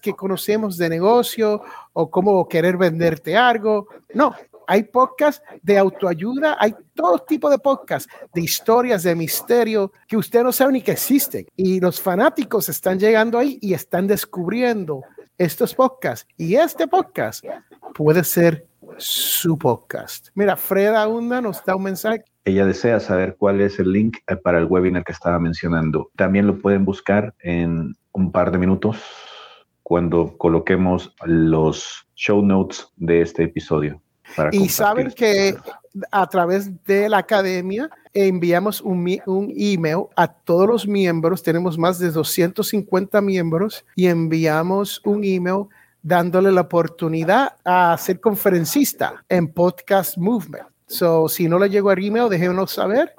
que 0.00 0.12
conocemos 0.12 0.76
de 0.76 0.90
negocio 0.90 1.62
o 1.94 2.10
cómo 2.10 2.46
querer 2.46 2.76
venderte 2.76 3.38
algo, 3.38 3.88
no, 4.12 4.34
hay 4.66 4.84
podcasts 4.84 5.42
de 5.62 5.78
autoayuda, 5.78 6.56
hay 6.58 6.74
todo 6.94 7.18
tipo 7.18 7.50
de 7.50 7.58
podcasts, 7.58 8.12
de 8.34 8.42
historias, 8.42 9.02
de 9.02 9.14
misterio, 9.14 9.92
que 10.06 10.16
usted 10.16 10.42
no 10.42 10.52
sabe 10.52 10.72
ni 10.72 10.82
que 10.82 10.92
existen. 10.92 11.46
Y 11.56 11.80
los 11.80 12.00
fanáticos 12.00 12.68
están 12.68 12.98
llegando 12.98 13.38
ahí 13.38 13.58
y 13.60 13.74
están 13.74 14.06
descubriendo 14.06 15.02
estos 15.38 15.74
podcasts. 15.74 16.26
Y 16.36 16.54
este 16.54 16.86
podcast 16.86 17.44
puede 17.94 18.24
ser 18.24 18.66
su 18.98 19.58
podcast. 19.58 20.28
Mira, 20.34 20.56
Freda 20.56 21.06
Hunda 21.08 21.40
nos 21.40 21.64
da 21.64 21.76
un 21.76 21.84
mensaje. 21.84 22.24
Ella 22.44 22.66
desea 22.66 23.00
saber 23.00 23.36
cuál 23.38 23.60
es 23.60 23.78
el 23.78 23.92
link 23.92 24.18
eh, 24.26 24.36
para 24.36 24.58
el 24.58 24.66
webinar 24.66 25.04
que 25.04 25.12
estaba 25.12 25.38
mencionando. 25.38 26.10
También 26.16 26.46
lo 26.46 26.58
pueden 26.58 26.84
buscar 26.84 27.34
en 27.40 27.94
un 28.12 28.32
par 28.32 28.50
de 28.50 28.58
minutos 28.58 28.98
cuando 29.82 30.36
coloquemos 30.38 31.14
los 31.24 32.06
show 32.14 32.42
notes 32.42 32.88
de 32.96 33.22
este 33.22 33.44
episodio 33.44 34.01
y 34.52 34.68
saben 34.68 35.10
que 35.10 35.56
a 36.10 36.26
través 36.26 36.70
de 36.84 37.08
la 37.08 37.18
academia 37.18 37.90
enviamos 38.14 38.80
un, 38.80 39.20
un, 39.26 39.52
email 39.56 40.04
a 40.16 40.28
todos 40.28 40.68
los 40.68 40.86
miembros, 40.86 41.42
tenemos 41.42 41.78
más 41.78 41.98
de 41.98 42.10
250 42.10 43.20
miembros 43.20 43.84
y 43.94 44.06
enviamos 44.06 45.00
un 45.04 45.24
email 45.24 45.66
dándole 46.02 46.50
la 46.50 46.62
oportunidad 46.62 47.56
a 47.64 47.96
ser 47.98 48.20
conferencista 48.20 49.24
en 49.28 49.48
Podcast 49.48 50.16
Movement. 50.18 50.66
So, 50.86 51.28
si 51.28 51.48
no 51.48 51.58
le 51.58 51.70
llegó 51.70 51.92
el 51.92 52.04
email, 52.04 52.28
déjenos 52.28 52.72
saber 52.72 53.14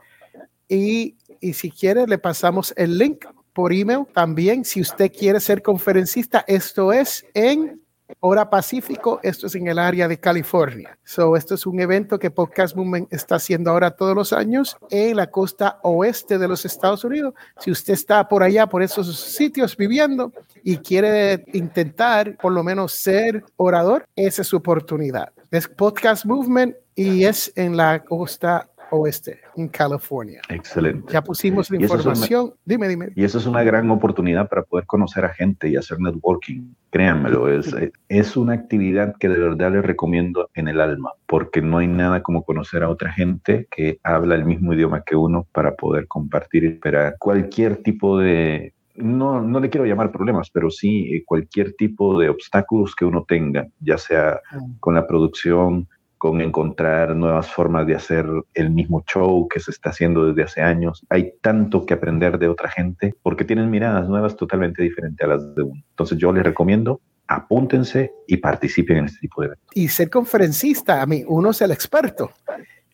y, 0.68 1.16
y 1.40 1.54
si 1.54 1.72
quiere 1.72 2.06
le 2.08 2.18
pasamos 2.18 2.74
el 2.76 2.98
link 2.98 3.26
por 3.54 3.72
email. 3.72 4.06
También, 4.14 4.66
si 4.66 4.82
usted 4.82 5.12
quiere 5.12 5.40
ser 5.40 5.62
conferencista, 5.62 6.44
esto 6.48 6.92
es 6.92 7.26
en 7.34 7.83
hora 8.20 8.50
Pacífico, 8.50 9.20
esto 9.24 9.48
es 9.48 9.56
en 9.56 9.68
el 9.68 9.80
área 9.80 10.08
de 10.08 10.20
California. 10.20 10.98
So, 11.04 11.36
esto 11.36 11.56
es 11.56 11.66
un 11.66 11.80
evento 11.80 12.20
que 12.20 12.32
Podcast 12.32 12.76
Movement 12.76 13.12
está 13.12 13.36
haciendo 13.36 13.72
ahora 13.72 13.92
todos 13.92 14.16
los 14.16 14.34
años 14.34 14.78
en 14.90 15.18
la 15.18 15.30
costa 15.30 15.80
oeste 15.84 16.38
de 16.38 16.48
los 16.48 16.66
Estados 16.66 17.04
Unidos. 17.04 17.34
Si 17.60 17.72
usted 17.72 17.94
está 17.94 18.28
por 18.28 18.44
allá, 18.44 18.68
por 18.68 18.84
esos 18.84 19.20
sitios 19.20 19.76
viviendo 19.76 20.32
y 20.64 20.78
quiere 20.78 21.46
intentar 21.54 22.38
por 22.38 22.52
lo 22.52 22.64
menos 22.64 22.94
ser 22.94 23.44
orador, 23.58 24.06
esa 24.16 24.42
es 24.42 24.48
su 24.48 24.58
oportunidad. 24.58 25.32
Es 25.52 25.68
Podcast 25.68 26.26
Movement 26.26 26.76
y 26.96 27.26
es 27.26 27.52
en 27.56 27.78
la 27.78 28.04
costa 28.04 28.70
oeste, 28.94 29.40
en 29.56 29.68
California. 29.68 30.42
Excelente. 30.50 31.12
Ya 31.12 31.22
pusimos 31.22 31.70
la 31.72 31.82
información. 31.82 32.54
dime, 32.64 32.88
dime. 32.88 33.10
Y 33.16 33.24
eso 33.24 33.38
es 33.38 33.46
una 33.46 33.64
gran 33.64 33.90
oportunidad 33.90 34.48
para 34.48 34.64
poder 34.64 34.86
conocer 34.86 35.26
a 35.26 35.30
gente 35.30 35.70
y 35.70 35.76
hacer 35.76 36.00
networking. 36.00 36.74
Créanmelo, 36.92 37.50
es, 37.50 37.76
es 38.08 38.38
una 38.38 38.54
actividad 38.54 39.16
que 39.20 39.28
de 39.28 39.40
verdad 39.40 39.72
les 39.72 39.84
recomiendo 39.84 40.50
en 40.54 40.68
el 40.68 40.80
alma, 40.80 41.12
porque 41.26 41.62
no 41.62 41.80
hay 41.80 41.88
nada 41.88 42.22
como 42.22 42.44
conocer 42.44 42.84
a 42.84 42.90
otra 42.90 43.12
gente 43.12 43.68
que 43.72 44.00
habla 44.04 44.36
el 44.36 44.46
mismo 44.46 44.74
idioma 44.74 45.04
que 45.04 45.16
uno 45.16 45.48
para 45.52 45.76
poder 45.76 46.08
compartir 46.08 46.64
y 46.64 46.68
esperar 46.68 47.16
cualquier 47.18 47.78
tipo 47.78 48.20
de 48.20 48.74
no, 48.96 49.42
no 49.42 49.60
le 49.60 49.70
quiero 49.70 49.86
llamar 49.86 50.12
problemas, 50.12 50.50
pero 50.52 50.70
sí 50.70 51.24
cualquier 51.26 51.74
tipo 51.74 52.20
de 52.20 52.30
obstáculos 52.30 52.96
que 52.96 53.06
uno 53.06 53.26
tenga, 53.28 53.68
ya 53.80 53.98
sea 53.98 54.40
mm. 54.52 54.80
con 54.80 54.96
la 54.96 55.08
producción, 55.08 55.88
con 56.24 56.40
encontrar 56.40 57.18
nuevas 57.18 57.52
formas 57.52 57.86
de 57.86 57.96
hacer 57.96 58.26
el 58.54 58.70
mismo 58.70 59.04
show 59.06 59.46
que 59.50 59.60
se 59.60 59.72
está 59.72 59.90
haciendo 59.90 60.26
desde 60.28 60.44
hace 60.44 60.62
años. 60.62 61.06
Hay 61.10 61.34
tanto 61.42 61.86
que 61.86 61.96
aprender 61.96 62.40
de 62.40 62.48
otra 62.48 62.70
gente 62.70 63.14
porque 63.22 63.44
tienen 63.44 63.70
miradas 63.70 64.08
nuevas 64.08 64.38
totalmente 64.38 64.82
diferentes 64.82 65.22
a 65.22 65.28
las 65.28 65.54
de 65.54 65.64
uno. 65.64 65.84
Entonces 65.90 66.18
yo 66.18 66.32
les 66.32 66.46
recomiendo 66.46 67.02
apúntense 67.28 68.14
y 68.26 68.38
participen 68.38 68.98
en 68.98 69.06
este 69.06 69.20
tipo 69.20 69.42
de 69.42 69.48
eventos. 69.48 69.68
Y 69.76 69.90
ser 69.90 70.10
conferencista, 70.10 71.02
a 71.02 71.06
mí, 71.06 71.26
uno 71.28 71.50
es 71.50 71.62
el 71.62 71.72
experto. 71.72 72.32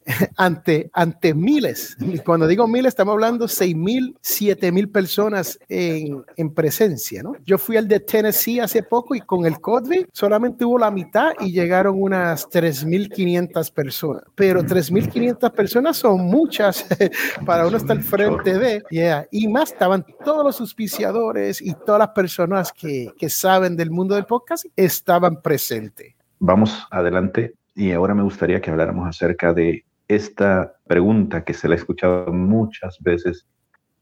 ante, 0.38 0.90
ante 0.94 1.34
miles. 1.34 1.98
Cuando 2.26 2.48
digo 2.48 2.68
miles, 2.68 2.90
estamos 2.90 3.14
hablando 3.14 3.48
seis 3.48 3.76
mil, 3.76 4.18
siete 4.22 4.72
mil 4.72 4.90
personas 4.90 5.60
en, 5.70 6.24
en, 6.36 6.54
presencia, 6.54 7.22
¿no? 7.24 7.34
Yo 7.46 7.58
fui 7.58 7.78
al 7.78 7.88
de 7.88 8.00
Tennessee 8.00 8.60
hace 8.60 8.84
poco 8.84 9.16
y 9.16 9.22
con 9.22 9.46
el 9.46 9.60
COVID 9.60 10.08
solamente 10.12 10.66
hubo 10.66 10.80
la 10.80 10.92
mitad 10.92 11.32
y 11.40 11.52
llegaron 11.52 12.02
unas 12.02 12.50
3.500 12.50 13.72
personas. 13.74 14.24
Pero 14.36 14.64
3.500 14.64 15.52
personas 15.52 15.98
son 15.98 16.22
muchas 16.22 16.86
para 17.46 17.68
uno 17.68 17.78
estar 17.78 18.02
frente 18.02 18.58
de, 18.58 18.84
yeah. 18.90 19.28
Y 19.32 19.48
más 19.48 19.72
estaban 19.72 20.06
todos 20.24 20.44
los 20.44 20.60
auspiciadores 20.60 21.62
y 21.62 21.74
todas 21.74 22.00
las 22.00 22.10
personas 22.10 22.72
que, 22.72 23.12
que 23.18 23.30
saben 23.30 23.76
del 23.76 23.92
mundo 23.92 24.16
del 24.16 24.26
podcast 24.26 24.66
estaban 24.76 25.42
presentes. 25.42 26.16
Vamos 26.40 26.88
adelante 26.90 27.54
y 27.76 27.92
ahora 27.92 28.14
me 28.14 28.24
gustaría 28.24 28.60
que 28.60 28.72
habláramos 28.72 29.08
acerca 29.08 29.54
de 29.54 29.86
esta 30.10 30.76
pregunta 30.88 31.46
que 31.46 31.54
se 31.54 31.70
le 31.70 31.76
ha 31.76 31.78
escuchado 31.78 32.34
muchas 32.34 32.98
veces 33.00 33.48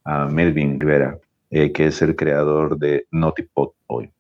a 0.05 0.25
Melvin 0.25 0.79
Rivera, 0.79 1.19
eh, 1.49 1.71
que 1.73 1.87
es 1.87 2.01
el 2.01 2.15
creador 2.15 2.79
de 2.79 3.05
Notipod 3.11 3.71
hoy. 3.87 4.11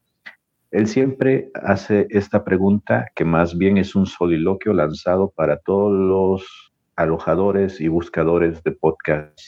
Él 0.69 0.87
siempre 0.87 1.49
hace 1.53 2.05
esta 2.09 2.43
pregunta 2.43 3.07
que 3.15 3.23
más 3.23 3.57
bien 3.57 3.77
es 3.77 3.95
un 3.95 4.05
soliloquio 4.05 4.73
lanzado 4.73 5.29
para 5.29 5.59
todos 5.59 5.93
los 5.97 6.73
alojadores 6.97 7.79
y 7.79 7.87
buscadores 7.87 8.61
de 8.63 8.73
podcast 8.73 9.39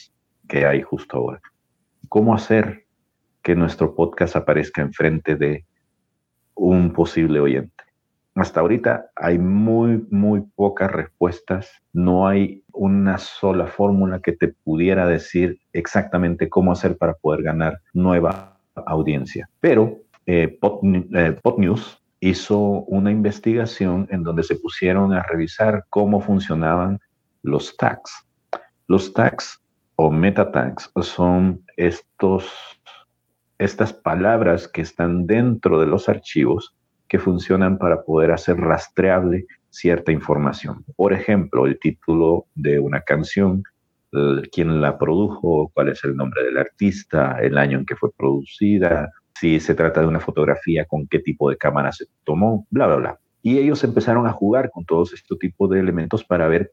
que 0.48 0.64
hay 0.64 0.80
justo 0.80 1.18
ahora. 1.18 1.42
¿Cómo 2.08 2.34
hacer 2.34 2.86
que 3.42 3.54
nuestro 3.54 3.94
podcast 3.94 4.34
aparezca 4.34 4.80
enfrente 4.80 5.36
de 5.36 5.66
un 6.54 6.90
posible 6.94 7.38
oyente? 7.38 7.89
Hasta 8.34 8.60
ahorita 8.60 9.10
hay 9.16 9.38
muy, 9.38 10.06
muy 10.10 10.42
pocas 10.54 10.90
respuestas. 10.90 11.70
No 11.92 12.28
hay 12.28 12.64
una 12.72 13.18
sola 13.18 13.66
fórmula 13.66 14.20
que 14.20 14.32
te 14.32 14.48
pudiera 14.48 15.06
decir 15.06 15.58
exactamente 15.72 16.48
cómo 16.48 16.72
hacer 16.72 16.96
para 16.96 17.14
poder 17.14 17.42
ganar 17.42 17.80
nueva 17.92 18.56
audiencia. 18.86 19.48
Pero 19.60 19.98
eh, 20.26 20.58
eh 21.14 21.40
News 21.58 22.02
hizo 22.20 22.58
una 22.58 23.10
investigación 23.10 24.06
en 24.10 24.22
donde 24.22 24.42
se 24.42 24.56
pusieron 24.56 25.12
a 25.12 25.22
revisar 25.22 25.84
cómo 25.90 26.20
funcionaban 26.20 27.00
los 27.42 27.76
tags. 27.76 28.26
Los 28.86 29.12
tags 29.12 29.60
o 29.96 30.10
meta 30.10 30.52
tags 30.52 30.90
son 31.02 31.64
estos, 31.76 32.48
estas 33.58 33.92
palabras 33.92 34.68
que 34.68 34.82
están 34.82 35.26
dentro 35.26 35.80
de 35.80 35.86
los 35.86 36.08
archivos 36.08 36.74
que 37.10 37.18
funcionan 37.18 37.76
para 37.76 38.02
poder 38.04 38.30
hacer 38.30 38.56
rastreable 38.56 39.46
cierta 39.68 40.12
información. 40.12 40.84
Por 40.96 41.12
ejemplo, 41.12 41.66
el 41.66 41.78
título 41.78 42.46
de 42.54 42.78
una 42.78 43.00
canción, 43.00 43.64
quién 44.52 44.80
la 44.80 44.96
produjo, 44.96 45.70
cuál 45.74 45.88
es 45.88 46.04
el 46.04 46.16
nombre 46.16 46.44
del 46.44 46.56
artista, 46.56 47.36
el 47.42 47.58
año 47.58 47.80
en 47.80 47.84
que 47.84 47.96
fue 47.96 48.12
producida, 48.16 49.10
si 49.38 49.58
se 49.58 49.74
trata 49.74 50.00
de 50.00 50.06
una 50.06 50.20
fotografía, 50.20 50.84
con 50.84 51.08
qué 51.08 51.18
tipo 51.18 51.50
de 51.50 51.56
cámara 51.56 51.90
se 51.90 52.06
tomó, 52.22 52.66
bla, 52.70 52.86
bla, 52.86 52.96
bla. 52.96 53.18
Y 53.42 53.58
ellos 53.58 53.82
empezaron 53.82 54.28
a 54.28 54.32
jugar 54.32 54.70
con 54.70 54.84
todos 54.84 55.12
estos 55.12 55.36
tipos 55.38 55.68
de 55.68 55.80
elementos 55.80 56.22
para 56.22 56.46
ver 56.46 56.70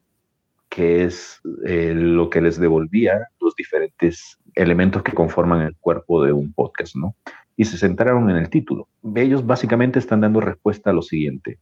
qué 0.69 1.03
es 1.03 1.41
eh, 1.65 1.93
lo 1.95 2.29
que 2.29 2.41
les 2.41 2.59
devolvía 2.59 3.27
los 3.39 3.55
diferentes 3.55 4.37
elementos 4.53 5.01
que 5.01 5.13
conforman 5.13 5.61
el 5.61 5.75
cuerpo 5.77 6.23
de 6.23 6.31
un 6.31 6.53
podcast, 6.53 6.95
¿no? 6.95 7.15
Y 7.57 7.65
se 7.65 7.77
centraron 7.77 8.29
en 8.29 8.37
el 8.37 8.49
título. 8.49 8.87
Ellos 9.15 9.45
básicamente 9.45 9.99
están 9.99 10.21
dando 10.21 10.39
respuesta 10.39 10.91
a 10.91 10.93
lo 10.93 11.01
siguiente. 11.01 11.57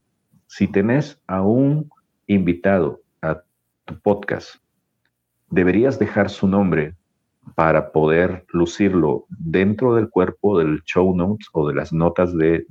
Si 0.46 0.68
tenés 0.68 1.18
a 1.26 1.42
un 1.42 1.90
invitado 2.26 3.00
a 3.22 3.42
tu 3.86 3.98
podcast, 4.00 4.56
deberías 5.50 5.98
dejar 5.98 6.28
su 6.28 6.46
nombre 6.46 6.94
para 7.54 7.92
poder 7.92 8.44
lucirlo 8.52 9.24
dentro 9.30 9.94
del 9.94 10.10
cuerpo 10.10 10.58
del 10.58 10.82
show 10.84 11.16
notes 11.16 11.48
o 11.52 11.66
de 11.66 11.74
las 11.74 11.92
notas 11.92 12.36
de, 12.36 12.66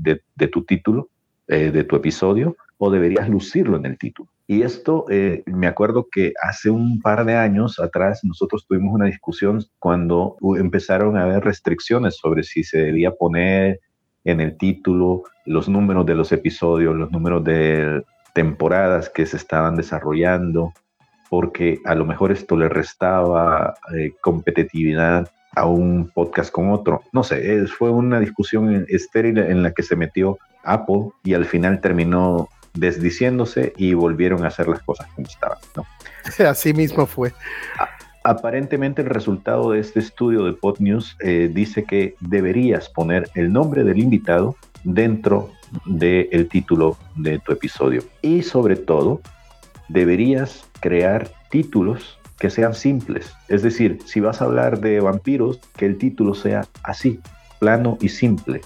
tu 0.51 0.63
título, 0.63 1.09
eh, 1.47 1.71
de 1.71 1.83
tu 1.83 1.95
episodio, 1.95 2.55
o 2.77 2.91
deberías 2.91 3.27
lucirlo 3.27 3.77
en 3.77 3.87
el 3.87 3.97
título. 3.97 4.29
Y 4.47 4.61
esto, 4.61 5.05
eh, 5.09 5.43
me 5.47 5.67
acuerdo 5.67 6.07
que 6.11 6.33
hace 6.41 6.69
un 6.69 7.01
par 7.01 7.25
de 7.25 7.35
años 7.35 7.79
atrás 7.79 8.19
nosotros 8.23 8.65
tuvimos 8.67 8.93
una 8.93 9.07
discusión 9.07 9.63
cuando 9.79 10.37
empezaron 10.59 11.17
a 11.17 11.23
haber 11.23 11.43
restricciones 11.43 12.17
sobre 12.17 12.43
si 12.43 12.63
se 12.63 12.77
debía 12.77 13.11
poner 13.11 13.79
en 14.23 14.41
el 14.41 14.57
título 14.57 15.23
los 15.45 15.67
números 15.67 16.05
de 16.05 16.15
los 16.15 16.31
episodios, 16.31 16.95
los 16.95 17.11
números 17.11 17.43
de 17.43 18.03
temporadas 18.33 19.09
que 19.09 19.25
se 19.25 19.37
estaban 19.37 19.75
desarrollando, 19.75 20.73
porque 21.29 21.79
a 21.85 21.95
lo 21.95 22.05
mejor 22.05 22.31
esto 22.31 22.55
le 22.55 22.69
restaba 22.69 23.73
eh, 23.95 24.13
competitividad 24.21 25.27
a 25.55 25.65
un 25.65 26.11
podcast 26.13 26.51
con 26.51 26.69
otro. 26.69 27.01
No 27.13 27.23
sé, 27.23 27.65
fue 27.67 27.89
una 27.89 28.19
discusión 28.19 28.85
estéril 28.89 29.39
en 29.39 29.63
la 29.63 29.71
que 29.71 29.83
se 29.83 29.95
metió 29.95 30.37
Apple 30.63 31.09
y 31.23 31.33
al 31.33 31.45
final 31.45 31.79
terminó 31.81 32.49
desdiciéndose 32.75 33.73
y 33.77 33.93
volvieron 33.93 34.43
a 34.43 34.49
hacer 34.49 34.67
las 34.67 34.81
cosas 34.83 35.07
como 35.15 35.27
estaban. 35.27 35.57
¿no? 35.75 35.85
Así 36.47 36.73
mismo 36.73 37.05
fue. 37.05 37.33
aparentemente 38.23 39.01
el 39.01 39.09
resultado 39.09 39.71
de 39.71 39.79
este 39.79 39.99
estudio 39.99 40.43
de 40.45 40.53
PodNews 40.53 41.17
eh, 41.21 41.49
dice 41.53 41.83
que 41.83 42.15
deberías 42.19 42.89
poner 42.89 43.29
el 43.35 43.51
nombre 43.51 43.83
del 43.83 43.99
invitado 43.99 44.55
dentro 44.83 45.51
del 45.85 46.47
título 46.47 46.97
de 47.15 47.39
tu 47.39 47.51
episodio. 47.51 48.03
Y 48.21 48.43
sobre 48.43 48.75
todo, 48.75 49.21
deberías 49.89 50.65
crear 50.79 51.29
títulos 51.49 52.19
que 52.39 52.49
sean 52.49 52.73
simples. 52.73 53.33
Es 53.47 53.63
decir, 53.63 53.99
si 54.05 54.19
vas 54.19 54.41
a 54.41 54.45
hablar 54.45 54.79
de 54.79 54.99
vampiros, 54.99 55.59
que 55.77 55.85
el 55.85 55.97
título 55.97 56.35
sea 56.35 56.65
así, 56.83 57.19
plano 57.59 57.97
y 58.01 58.09
simple. 58.09 58.61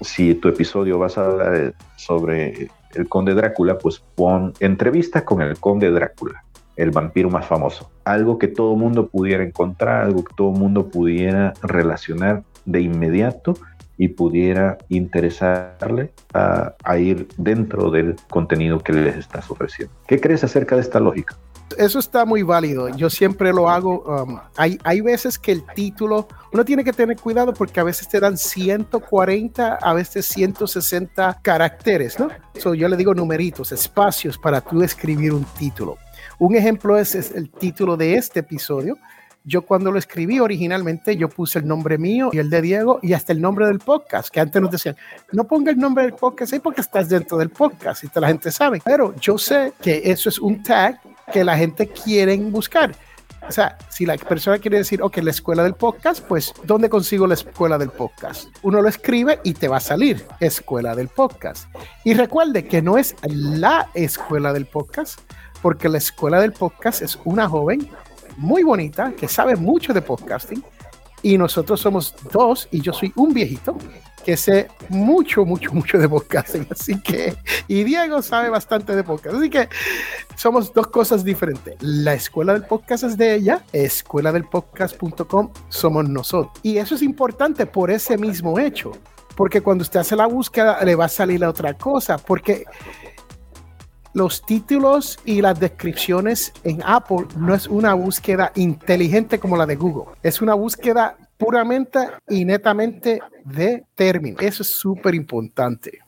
Si 0.00 0.34
tu 0.34 0.48
episodio 0.48 0.98
vas 0.98 1.18
a 1.18 1.26
hablar 1.26 1.74
sobre 1.96 2.70
el 2.94 3.08
conde 3.08 3.34
Drácula, 3.34 3.78
pues 3.78 4.02
pon 4.14 4.52
entrevista 4.60 5.24
con 5.24 5.42
el 5.42 5.58
conde 5.58 5.90
Drácula, 5.90 6.44
el 6.76 6.90
vampiro 6.90 7.30
más 7.30 7.46
famoso. 7.46 7.90
Algo 8.04 8.38
que 8.38 8.48
todo 8.48 8.76
mundo 8.76 9.08
pudiera 9.08 9.44
encontrar, 9.44 10.04
algo 10.04 10.24
que 10.24 10.34
todo 10.34 10.50
mundo 10.50 10.88
pudiera 10.88 11.52
relacionar 11.62 12.42
de 12.64 12.80
inmediato 12.82 13.54
y 14.00 14.08
pudiera 14.08 14.78
interesarle 14.88 16.10
a, 16.32 16.98
ir 16.98 17.28
dentro 17.36 17.90
del 17.90 18.16
contenido 18.30 18.78
que 18.78 18.94
les 18.94 19.16
estás 19.16 19.50
ofreciendo. 19.50 19.94
¿Qué 20.06 20.18
crees 20.18 20.42
acerca 20.42 20.74
de 20.74 20.80
esta 20.80 21.00
lógica? 21.00 21.36
Eso 21.80 21.98
está 21.98 22.26
muy 22.26 22.42
válido. 22.42 22.90
Yo 22.90 23.08
siempre 23.08 23.54
lo 23.54 23.70
hago. 23.70 24.02
Um, 24.02 24.38
hay, 24.58 24.78
hay 24.84 25.00
veces 25.00 25.38
que 25.38 25.50
el 25.50 25.64
título, 25.74 26.28
uno 26.52 26.62
tiene 26.62 26.84
que 26.84 26.92
tener 26.92 27.16
cuidado 27.16 27.54
porque 27.54 27.80
a 27.80 27.84
veces 27.84 28.06
te 28.06 28.20
dan 28.20 28.36
140, 28.36 29.76
a 29.76 29.94
veces 29.94 30.26
160 30.26 31.40
caracteres, 31.40 32.20
¿no? 32.20 32.28
So, 32.58 32.74
yo 32.74 32.86
le 32.86 32.98
digo 32.98 33.14
numeritos, 33.14 33.72
espacios 33.72 34.36
para 34.36 34.60
tú 34.60 34.82
escribir 34.82 35.32
un 35.32 35.44
título. 35.58 35.96
Un 36.38 36.54
ejemplo 36.54 36.98
es, 36.98 37.14
el 37.14 37.48
título 37.48 37.96
de 37.96 38.16
este 38.16 38.40
episodio. 38.40 38.98
Yo 39.42 39.62
cuando 39.62 39.90
lo 39.90 39.98
escribí 39.98 40.38
originalmente, 40.38 41.16
yo 41.16 41.30
puse 41.30 41.60
el 41.60 41.66
nombre 41.66 41.96
mío 41.96 42.28
y 42.30 42.40
el 42.40 42.50
de 42.50 42.60
Diego 42.60 42.98
y 43.00 43.14
hasta 43.14 43.32
el 43.32 43.40
nombre 43.40 43.66
del 43.66 43.78
podcast, 43.78 44.28
que 44.28 44.38
antes 44.38 44.60
nos 44.60 44.70
decían, 44.70 44.96
no 45.32 45.44
ponga 45.44 45.70
el 45.70 45.78
nombre 45.78 46.04
del 46.04 46.12
podcast 46.12 46.52
ahí 46.52 46.60
porque 46.60 46.82
estás 46.82 47.08
dentro 47.08 47.38
del 47.38 47.48
podcast 47.48 48.04
y 48.04 48.20
la 48.20 48.28
gente 48.28 48.52
sabe. 48.52 48.82
Pero 48.84 49.14
yo 49.16 49.38
sé 49.38 49.72
que 49.80 50.02
eso 50.04 50.28
es 50.28 50.38
un 50.38 50.62
tag 50.62 51.00
que 51.32 51.44
la 51.44 51.56
gente 51.56 51.88
quiere 51.88 52.36
buscar. 52.36 52.94
O 53.48 53.52
sea, 53.52 53.78
si 53.88 54.04
la 54.04 54.16
persona 54.16 54.58
quiere 54.58 54.78
decir, 54.78 55.02
ok, 55.02 55.16
la 55.18 55.30
escuela 55.30 55.62
del 55.62 55.74
podcast, 55.74 56.22
pues, 56.24 56.52
¿dónde 56.64 56.90
consigo 56.90 57.26
la 57.26 57.34
escuela 57.34 57.78
del 57.78 57.90
podcast? 57.90 58.48
Uno 58.62 58.82
lo 58.82 58.88
escribe 58.88 59.40
y 59.42 59.54
te 59.54 59.66
va 59.66 59.78
a 59.78 59.80
salir, 59.80 60.24
escuela 60.40 60.94
del 60.94 61.08
podcast. 61.08 61.68
Y 62.04 62.14
recuerde 62.14 62.64
que 62.66 62.82
no 62.82 62.98
es 62.98 63.16
la 63.22 63.88
escuela 63.94 64.52
del 64.52 64.66
podcast, 64.66 65.20
porque 65.62 65.88
la 65.88 65.98
escuela 65.98 66.40
del 66.40 66.52
podcast 66.52 67.02
es 67.02 67.18
una 67.24 67.48
joven 67.48 67.88
muy 68.36 68.62
bonita 68.62 69.12
que 69.12 69.26
sabe 69.26 69.56
mucho 69.56 69.92
de 69.92 70.02
podcasting 70.02 70.62
y 71.22 71.36
nosotros 71.36 71.80
somos 71.80 72.14
dos 72.32 72.68
y 72.70 72.80
yo 72.80 72.92
soy 72.92 73.12
un 73.16 73.34
viejito 73.34 73.76
que 74.20 74.36
sé 74.36 74.68
mucho, 74.88 75.44
mucho, 75.44 75.72
mucho 75.72 75.98
de 75.98 76.08
podcasting. 76.08 76.66
Así 76.70 77.00
que, 77.00 77.36
y 77.68 77.84
Diego 77.84 78.22
sabe 78.22 78.48
bastante 78.48 78.94
de 78.94 79.04
podcast. 79.04 79.36
Así 79.36 79.50
que 79.50 79.68
somos 80.36 80.72
dos 80.72 80.88
cosas 80.88 81.24
diferentes. 81.24 81.76
La 81.80 82.14
escuela 82.14 82.52
del 82.52 82.64
podcast 82.64 83.04
es 83.04 83.16
de 83.16 83.34
ella, 83.34 83.62
escuela 83.72 84.32
del 84.32 84.44
podcast.com 84.44 85.52
somos 85.68 86.08
nosotros. 86.08 86.52
Y 86.62 86.78
eso 86.78 86.94
es 86.94 87.02
importante 87.02 87.66
por 87.66 87.90
ese 87.90 88.16
mismo 88.16 88.58
hecho. 88.58 88.92
Porque 89.36 89.60
cuando 89.62 89.82
usted 89.82 90.00
hace 90.00 90.16
la 90.16 90.26
búsqueda, 90.26 90.82
le 90.84 90.94
va 90.94 91.06
a 91.06 91.08
salir 91.08 91.40
la 91.40 91.48
otra 91.48 91.74
cosa. 91.74 92.18
Porque 92.18 92.64
los 94.12 94.42
títulos 94.42 95.18
y 95.24 95.40
las 95.40 95.58
descripciones 95.60 96.52
en 96.64 96.82
Apple 96.84 97.26
no 97.36 97.54
es 97.54 97.66
una 97.68 97.94
búsqueda 97.94 98.52
inteligente 98.56 99.38
como 99.38 99.56
la 99.56 99.66
de 99.66 99.76
Google. 99.76 100.16
Es 100.22 100.42
una 100.42 100.54
búsqueda 100.54 101.16
puramente 101.40 101.98
y 102.28 102.44
netamente 102.44 103.20
de 103.44 103.84
término. 103.94 104.36
Eso 104.40 104.62
es 104.62 104.68
súper 104.68 105.14
importante. 105.14 105.98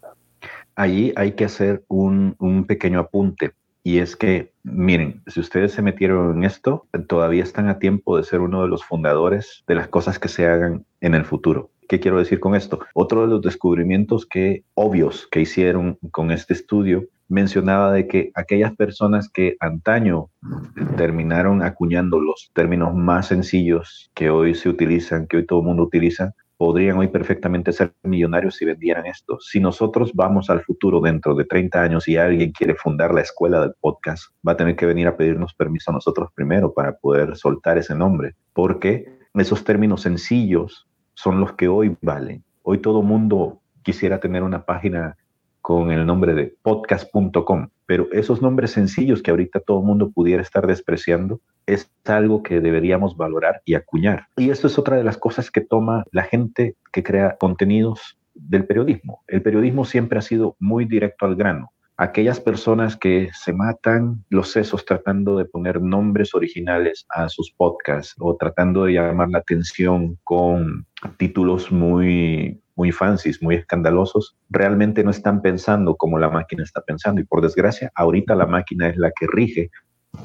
Allí 0.77 1.13
hay 1.17 1.33
que 1.33 1.47
hacer 1.47 1.85
un, 1.89 2.37
un 2.39 2.65
pequeño 2.67 3.01
apunte 3.01 3.53
y 3.83 3.99
es 3.99 4.15
que, 4.15 4.53
miren, 4.63 5.23
si 5.27 5.41
ustedes 5.41 5.73
se 5.73 5.83
metieron 5.83 6.37
en 6.37 6.45
esto, 6.45 6.87
todavía 7.09 7.43
están 7.43 7.69
a 7.69 7.79
tiempo 7.79 8.17
de 8.17 8.23
ser 8.23 8.41
uno 8.41 8.63
de 8.63 8.69
los 8.69 8.85
fundadores 8.85 9.65
de 9.67 9.75
las 9.75 9.89
cosas 9.89 10.19
que 10.19 10.29
se 10.29 10.47
hagan 10.47 10.87
en 11.01 11.15
el 11.15 11.25
futuro. 11.25 11.71
¿Qué 11.89 11.99
quiero 11.99 12.19
decir 12.19 12.39
con 12.39 12.55
esto? 12.55 12.79
Otro 12.95 13.23
de 13.23 13.27
los 13.27 13.43
descubrimientos 13.43 14.25
que 14.25 14.65
obvios 14.75 15.27
que 15.31 15.41
hicieron 15.41 15.99
con 16.13 16.31
este 16.31 16.55
estudio 16.55 17.07
mencionaba 17.33 17.93
de 17.93 18.07
que 18.07 18.31
aquellas 18.35 18.77
personas 18.77 19.29
que 19.31 19.57
antaño 19.59 20.29
terminaron 20.97 21.63
acuñando 21.63 22.21
los 22.21 22.51
términos 22.53 22.95
más 22.95 23.29
sencillos 23.29 24.11
que 24.15 24.29
hoy 24.29 24.55
se 24.55 24.69
utilizan, 24.69 25.27
que 25.27 25.39
hoy 25.39 25.47
todo 25.47 25.61
el 25.61 25.67
mundo 25.67 25.83
utiliza, 25.83 26.35
podrían 26.59 26.99
hoy 26.99 27.09
perfectamente 27.09 27.73
ser 27.73 27.95
millonarios 28.03 28.57
si 28.57 28.67
vendieran 28.67 29.07
esto. 29.07 29.39
Si 29.41 29.61
nosotros 29.61 30.13
vamos 30.15 30.51
al 30.51 30.61
futuro 30.61 31.01
dentro 31.01 31.35
de 31.35 31.47
30 31.47 31.83
años 31.83 32.07
y 32.07 32.19
alguien 32.19 32.53
quiere 32.53 32.75
fundar 32.75 33.15
la 33.15 33.23
escuela 33.23 33.63
del 33.63 33.73
podcast, 33.81 34.25
va 34.47 34.53
a 34.53 34.57
tener 34.57 34.77
que 34.77 34.87
venir 34.87 35.09
a 35.09 35.17
pedirnos 35.17 35.55
permiso 35.55 35.91
a 35.91 35.95
nosotros 35.95 36.29
primero 36.35 36.75
para 36.75 36.99
poder 36.99 37.35
soltar 37.37 37.79
ese 37.79 37.95
nombre, 37.95 38.37
porque 38.53 39.19
esos 39.33 39.65
términos 39.65 40.03
sencillos 40.03 40.87
son 41.15 41.41
los 41.41 41.55
que 41.55 41.67
hoy 41.67 41.97
valen. 42.03 42.45
Hoy 42.63 42.79
todo 42.79 43.03
mundo 43.03 43.63
quisiera 43.83 44.21
tener 44.21 44.43
una 44.43 44.65
página 44.67 45.17
con 45.63 45.93
el 45.93 46.05
nombre 46.05 46.35
de 46.35 46.55
podcast.com, 46.63 47.69
pero 47.87 48.09
esos 48.13 48.43
nombres 48.43 48.73
sencillos 48.73 49.23
que 49.23 49.31
ahorita 49.31 49.61
todo 49.61 49.79
el 49.81 49.87
mundo 49.87 50.11
pudiera 50.11 50.43
estar 50.43 50.67
despreciando 50.67 51.41
es 51.67 51.91
algo 52.05 52.43
que 52.43 52.61
deberíamos 52.61 53.17
valorar 53.17 53.63
y 53.65 53.75
acuñar. 53.75 54.27
Y 54.37 54.51
esto 54.51 54.67
es 54.67 54.79
otra 54.79 54.97
de 54.97 55.05
las 55.05 55.17
cosas 55.17 55.51
que 55.51 55.61
toma 55.61 56.05
la 56.11 56.25
gente 56.25 56.75
que 56.93 57.05
crea 57.05 57.37
contenidos 57.39 58.19
del 58.35 58.67
periodismo. 58.67 59.23
El 59.29 59.43
periodismo 59.43 59.85
siempre 59.85 60.19
ha 60.19 60.23
sido 60.23 60.57
muy 60.59 60.85
directo 60.85 61.27
al 61.27 61.37
grano. 61.37 61.73
Aquellas 61.97 62.41
personas 62.41 62.97
que 62.97 63.29
se 63.33 63.53
matan 63.53 64.25
los 64.31 64.51
sesos 64.51 64.85
tratando 64.85 65.37
de 65.37 65.45
poner 65.45 65.81
nombres 65.81 66.35
originales 66.35 67.07
a 67.11 67.29
sus 67.29 67.53
podcasts 67.53 68.15
o 68.19 68.37
tratando 68.37 68.85
de 68.85 68.95
llamar 68.95 69.29
la 69.29 69.39
atención 69.39 70.19
con 70.25 70.87
títulos 71.19 71.71
muy 71.71 72.62
muy 72.83 72.91
fancies, 72.91 73.41
muy 73.41 73.55
escandalosos, 73.55 74.37
realmente 74.51 75.05
no 75.05 75.13
están 75.13 75.41
pensando 75.41 75.95
como 75.95 76.19
la 76.19 76.29
máquina 76.29 76.65
está 76.65 76.81
pensando. 76.81 77.21
Y 77.21 77.25
por 77.25 77.41
desgracia, 77.41 77.93
ahorita 77.95 78.35
la 78.35 78.47
máquina 78.47 78.89
es 78.89 78.97
la 78.97 79.13
que 79.13 79.29
rige 79.33 79.71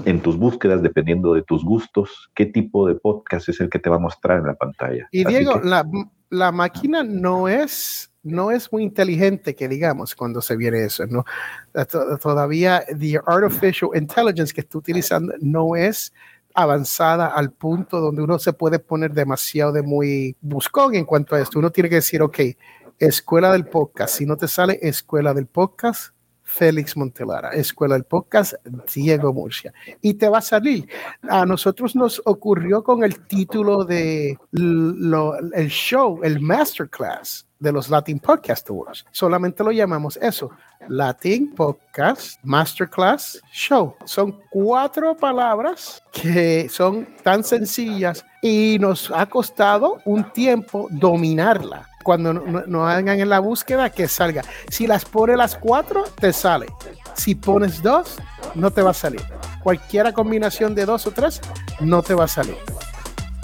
en 0.06 0.22
tus 0.22 0.40
búsquedas, 0.40 0.82
dependiendo 0.82 1.36
de 1.36 1.44
tus 1.44 1.64
gustos, 1.64 2.32
qué 2.34 2.48
tipo 2.48 2.88
de 2.88 2.96
podcast 2.96 3.48
es 3.50 3.60
el 3.62 3.70
que 3.70 3.78
te 3.78 3.92
va 3.92 3.98
a 3.98 4.00
mostrar 4.00 4.40
en 4.40 4.48
la 4.48 4.56
pantalla. 4.56 5.08
Y 5.12 5.24
Diego, 5.24 5.62
la, 5.64 5.86
la, 6.32 6.52
máquina 6.52 7.04
no 7.04 7.48
es, 7.48 8.12
no 8.24 8.50
es 8.50 8.74
muy 8.74 8.82
inteligente, 8.82 9.54
que 9.54 9.68
digamos, 9.68 10.16
cuando 10.16 10.42
se 10.42 10.58
viene 10.58 10.84
eso, 10.84 11.06
¿no? 11.06 11.26
Todavía, 12.20 12.84
the 12.98 13.20
artificial 13.28 13.92
intelligence 13.94 14.52
que 14.52 14.62
está 14.62 14.80
utilizando 14.80 15.32
no 15.42 15.76
es 15.76 16.12
avanzada 16.58 17.28
al 17.28 17.52
punto 17.52 18.02
donde 18.02 18.24
uno 18.24 18.40
se 18.40 18.52
puede 18.52 18.80
poner 18.80 19.14
demasiado 19.14 19.72
de 19.72 19.84
muy 19.84 20.36
buscón 20.42 20.96
en 20.96 21.06
cuanto 21.06 21.36
a 21.36 21.40
esto. 21.40 21.60
Uno 21.60 21.70
tiene 21.70 21.88
que 21.88 21.96
decir, 21.98 22.24
ok, 22.24 22.40
escuela 22.98 23.52
del 23.52 23.68
podcast. 23.68 24.16
Si 24.16 24.26
no 24.26 24.38
te 24.38 24.48
sale 24.48 24.80
escuela 24.82 25.36
del 25.36 25.46
podcast, 25.46 26.16
Félix 26.48 26.96
Montelara, 26.96 27.50
Escuela 27.50 27.96
del 27.96 28.06
Podcast, 28.06 28.54
Diego 28.96 29.34
Murcia. 29.34 29.74
Y 30.02 30.14
te 30.14 30.30
va 30.30 30.38
a 30.38 30.42
salir. 30.42 30.88
A 31.30 31.46
nosotros 31.46 31.94
nos 31.94 32.22
ocurrió 32.24 32.84
con 32.84 33.04
el 33.04 33.20
título 33.28 33.84
de 33.84 34.38
el 34.54 35.68
show, 35.68 36.22
el 36.24 36.40
masterclass 36.40 37.46
de 37.60 37.72
los 37.72 37.90
Latin 37.90 38.20
Podcast 38.20 38.70
Awards. 38.70 39.06
Solamente 39.12 39.64
lo 39.64 39.72
llamamos 39.72 40.18
eso, 40.22 40.52
Latin 40.88 41.54
Podcast 41.54 42.40
Masterclass 42.44 43.42
Show. 43.52 43.96
Son 44.06 44.40
cuatro 44.50 45.18
palabras 45.18 46.02
que 46.14 46.70
son 46.70 47.08
tan 47.24 47.44
sencillas 47.44 48.26
y 48.48 48.80
nos 48.80 49.12
ha 49.12 49.26
costado 49.26 50.00
un 50.06 50.32
tiempo 50.32 50.88
dominarla. 50.90 51.90
Cuando 52.02 52.34
no, 52.34 52.88
hagan 52.88 53.20
en 53.20 53.30
la 53.30 53.40
búsqueda, 53.40 53.90
que 53.90 54.08
salga. 54.08 54.42
Si 54.70 54.88
las 54.88 55.04
pone 55.04 55.36
las 55.36 55.58
cuatro, 55.58 56.06
te 56.18 56.32
sale. 56.32 56.68
Si 57.14 57.36
pones 57.36 57.84
dos, 57.84 58.18
no 58.56 58.72
te 58.72 58.82
va 58.82 58.92
a 58.92 58.94
salir. 58.94 59.22
Cualquiera 59.62 60.14
combinación 60.14 60.74
de 60.74 60.86
dos 60.86 61.06
o 61.08 61.12
tres, 61.12 61.42
no 61.82 62.02
te 62.02 62.14
va 62.14 62.24
a 62.24 62.30
salir 62.30 62.58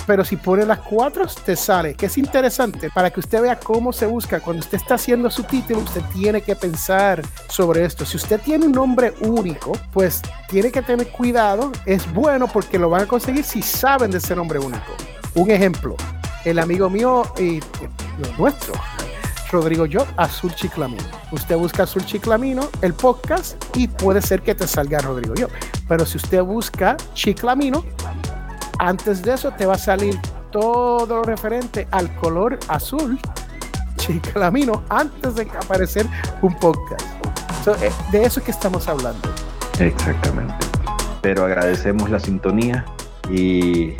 pero 0.06 0.26
si 0.26 0.38
pone 0.38 0.66
las 0.66 0.80
cuatro, 0.80 1.26
te 1.46 1.56
sale. 1.56 1.96
Que 1.96 2.08
es 2.08 2.18
interesante 2.18 2.90
para 2.94 3.10
que 3.10 3.20
usted 3.20 3.42
vea 3.42 3.60
cómo 3.60 3.94
se 3.94 4.06
busca. 4.06 4.40
Cuando 4.40 4.62
usted 4.62 4.78
está 4.78 4.96
haciendo 4.96 5.30
su 5.30 5.44
título, 5.44 5.80
usted 5.80 6.02
tiene 6.14 6.42
que 6.42 6.56
pensar 6.56 7.22
sobre 7.48 7.86
esto. 7.86 8.06
Si 8.06 8.18
usted 8.18 8.42
tiene 8.42 8.66
un 8.66 8.72
nombre 8.72 9.14
único, 9.22 9.74
pues 9.92 10.22
tiene 10.50 10.72
que 10.72 10.82
tener 10.82 11.08
cuidado. 11.08 11.72
Es 11.86 12.12
bueno 12.14 12.48
porque 12.48 12.78
lo 12.80 12.90
van 12.90 13.04
a 13.04 13.06
conseguir 13.06 13.44
si 13.44 13.62
saben 13.62 14.12
de 14.12 14.18
ese 14.18 14.36
nombre 14.36 14.60
único. 14.60 14.94
Un 15.36 15.50
ejemplo, 15.50 15.96
el 16.46 16.60
amigo 16.60 16.90
mío 16.90 17.24
y 17.40 17.60
nuestro, 18.38 18.74
Rodrigo 19.52 19.86
Yo, 19.86 20.06
Azul 20.18 20.54
Chiclamino. 20.56 21.04
Usted 21.32 21.56
busca 21.58 21.84
Azul 21.84 22.06
Chiclamino, 22.06 22.70
el 22.82 22.94
podcast, 22.94 23.64
y 23.76 23.88
puede 23.88 24.22
ser 24.22 24.42
que 24.42 24.56
te 24.56 24.68
salga 24.68 25.00
Rodrigo 25.00 25.36
Yo. 25.36 25.48
Pero 25.88 26.06
si 26.06 26.18
usted 26.18 26.42
busca 26.44 26.98
Chiclamino, 27.14 27.84
antes 28.80 29.22
de 29.22 29.34
eso 29.34 29.52
te 29.52 29.66
va 29.66 29.74
a 29.74 29.78
salir 29.78 30.20
todo 30.52 31.06
lo 31.08 31.24
referente 31.24 31.88
al 31.92 32.14
color 32.16 32.60
azul 32.68 33.20
chiclamino 33.98 34.84
antes 34.90 35.36
de 35.36 35.44
aparecer 35.44 36.08
un 36.42 36.54
podcast. 36.56 37.06
Eh, 37.82 37.92
de 38.12 38.26
eso 38.26 38.40
es 38.40 38.46
que 38.46 38.52
estamos 38.52 38.88
hablando. 38.88 39.22
Exactamente. 39.80 40.54
Pero 41.22 41.46
agradecemos 41.46 42.10
la 42.10 42.20
sintonía 42.20 42.86
y 43.32 43.94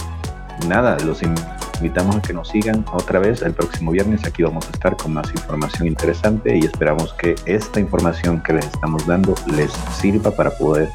nada, 0.68 0.98
los 1.00 1.22
invitamos 1.24 2.18
a 2.18 2.22
que 2.22 2.34
nos 2.34 2.50
sigan 2.50 2.86
otra 2.92 3.20
vez 3.20 3.42
el 3.42 3.54
próximo 3.54 3.92
viernes. 3.92 4.26
Aquí 4.26 4.44
vamos 4.44 4.68
a 4.68 4.72
estar 4.72 4.98
con 4.98 5.14
más 5.14 5.30
información 5.32 5.88
interesante 5.88 6.58
y 6.58 6.66
esperamos 6.66 7.14
que 7.14 7.36
esta 7.46 7.80
información 7.80 8.44
que 8.44 8.54
les 8.54 8.66
estamos 8.66 9.08
dando 9.08 9.34
les 9.56 9.72
sirva 9.94 10.32
para 10.32 10.52
poder 10.52 10.90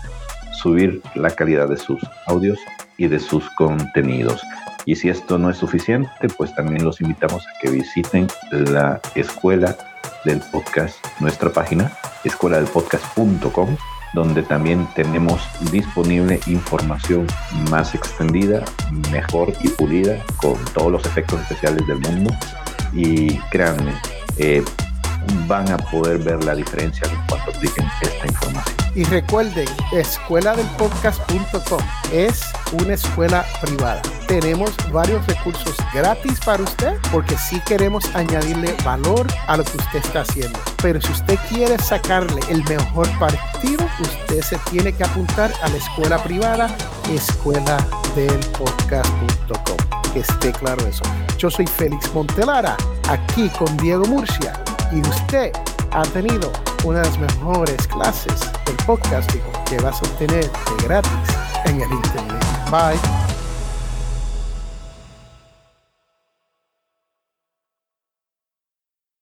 subir 0.52 1.00
la 1.14 1.30
calidad 1.30 1.68
de 1.68 1.78
sus 1.78 2.00
audios 2.26 2.58
y 2.98 3.06
de 3.06 3.18
sus 3.18 3.48
contenidos. 3.50 4.42
Y 4.84 4.96
si 4.96 5.08
esto 5.08 5.38
no 5.38 5.50
es 5.50 5.56
suficiente, 5.56 6.10
pues 6.36 6.54
también 6.54 6.84
los 6.84 7.00
invitamos 7.00 7.46
a 7.46 7.58
que 7.60 7.70
visiten 7.70 8.26
la 8.50 9.00
escuela 9.14 9.76
del 10.24 10.40
podcast, 10.52 10.96
nuestra 11.20 11.50
página, 11.50 11.90
escueladelpodcast.com, 12.24 13.76
donde 14.14 14.42
también 14.42 14.86
tenemos 14.94 15.40
disponible 15.70 16.40
información 16.46 17.26
más 17.70 17.94
extendida, 17.94 18.64
mejor 19.12 19.52
y 19.62 19.68
pulida, 19.68 20.22
con 20.38 20.56
todos 20.74 20.90
los 20.90 21.06
efectos 21.06 21.40
especiales 21.42 21.86
del 21.86 22.00
mundo. 22.00 22.30
Y 22.92 23.38
créanme, 23.50 23.92
eh, 24.38 24.64
van 25.46 25.70
a 25.70 25.78
poder 25.78 26.18
ver 26.18 26.42
la 26.44 26.54
diferencia 26.54 27.06
en 27.08 27.16
cuanto 27.26 27.50
apliquen 27.50 27.86
esta 28.02 28.26
información. 28.26 28.76
Y 28.94 29.04
recuerden, 29.04 29.68
escuela 29.92 30.56
del 30.56 30.66
podcast.com 30.76 31.80
es 32.12 32.42
una 32.72 32.94
escuela 32.94 33.44
privada. 33.60 34.02
Tenemos 34.26 34.72
varios 34.92 35.24
recursos 35.26 35.76
gratis 35.94 36.40
para 36.44 36.62
usted 36.62 36.96
porque 37.12 37.36
sí 37.38 37.60
queremos 37.66 38.04
añadirle 38.14 38.74
valor 38.84 39.26
a 39.46 39.56
lo 39.56 39.64
que 39.64 39.76
usted 39.76 39.98
está 40.04 40.22
haciendo. 40.22 40.58
Pero 40.82 41.00
si 41.00 41.12
usted 41.12 41.38
quiere 41.48 41.78
sacarle 41.78 42.40
el 42.50 42.64
mejor 42.64 43.08
partido, 43.18 43.86
usted 44.00 44.42
se 44.42 44.58
tiene 44.70 44.92
que 44.92 45.04
apuntar 45.04 45.52
a 45.62 45.68
la 45.68 45.76
escuela 45.76 46.22
privada, 46.22 46.74
escuela 47.08 47.76
del 48.16 48.40
podcast.com. 48.58 49.76
Que 50.12 50.20
esté 50.20 50.52
claro 50.52 50.84
eso. 50.86 51.04
Yo 51.38 51.50
soy 51.50 51.66
Félix 51.66 52.12
Montelara, 52.14 52.76
aquí 53.08 53.48
con 53.50 53.76
Diego 53.76 54.06
Murcia 54.06 54.54
y 54.92 55.00
usted 55.00 55.52
ha 55.92 56.02
tenido 56.02 56.52
una 56.84 57.00
de 57.00 57.08
las 57.08 57.18
mejores 57.18 57.86
clases 57.88 58.40
del 58.64 58.76
podcasting 58.86 59.42
que 59.68 59.78
vas 59.78 60.00
a 60.02 60.06
obtener 60.06 60.44
de 60.44 60.84
gratis 60.84 61.10
en 61.64 61.80
el 61.80 61.90
internet. 61.90 62.44
Bye. 62.70 63.27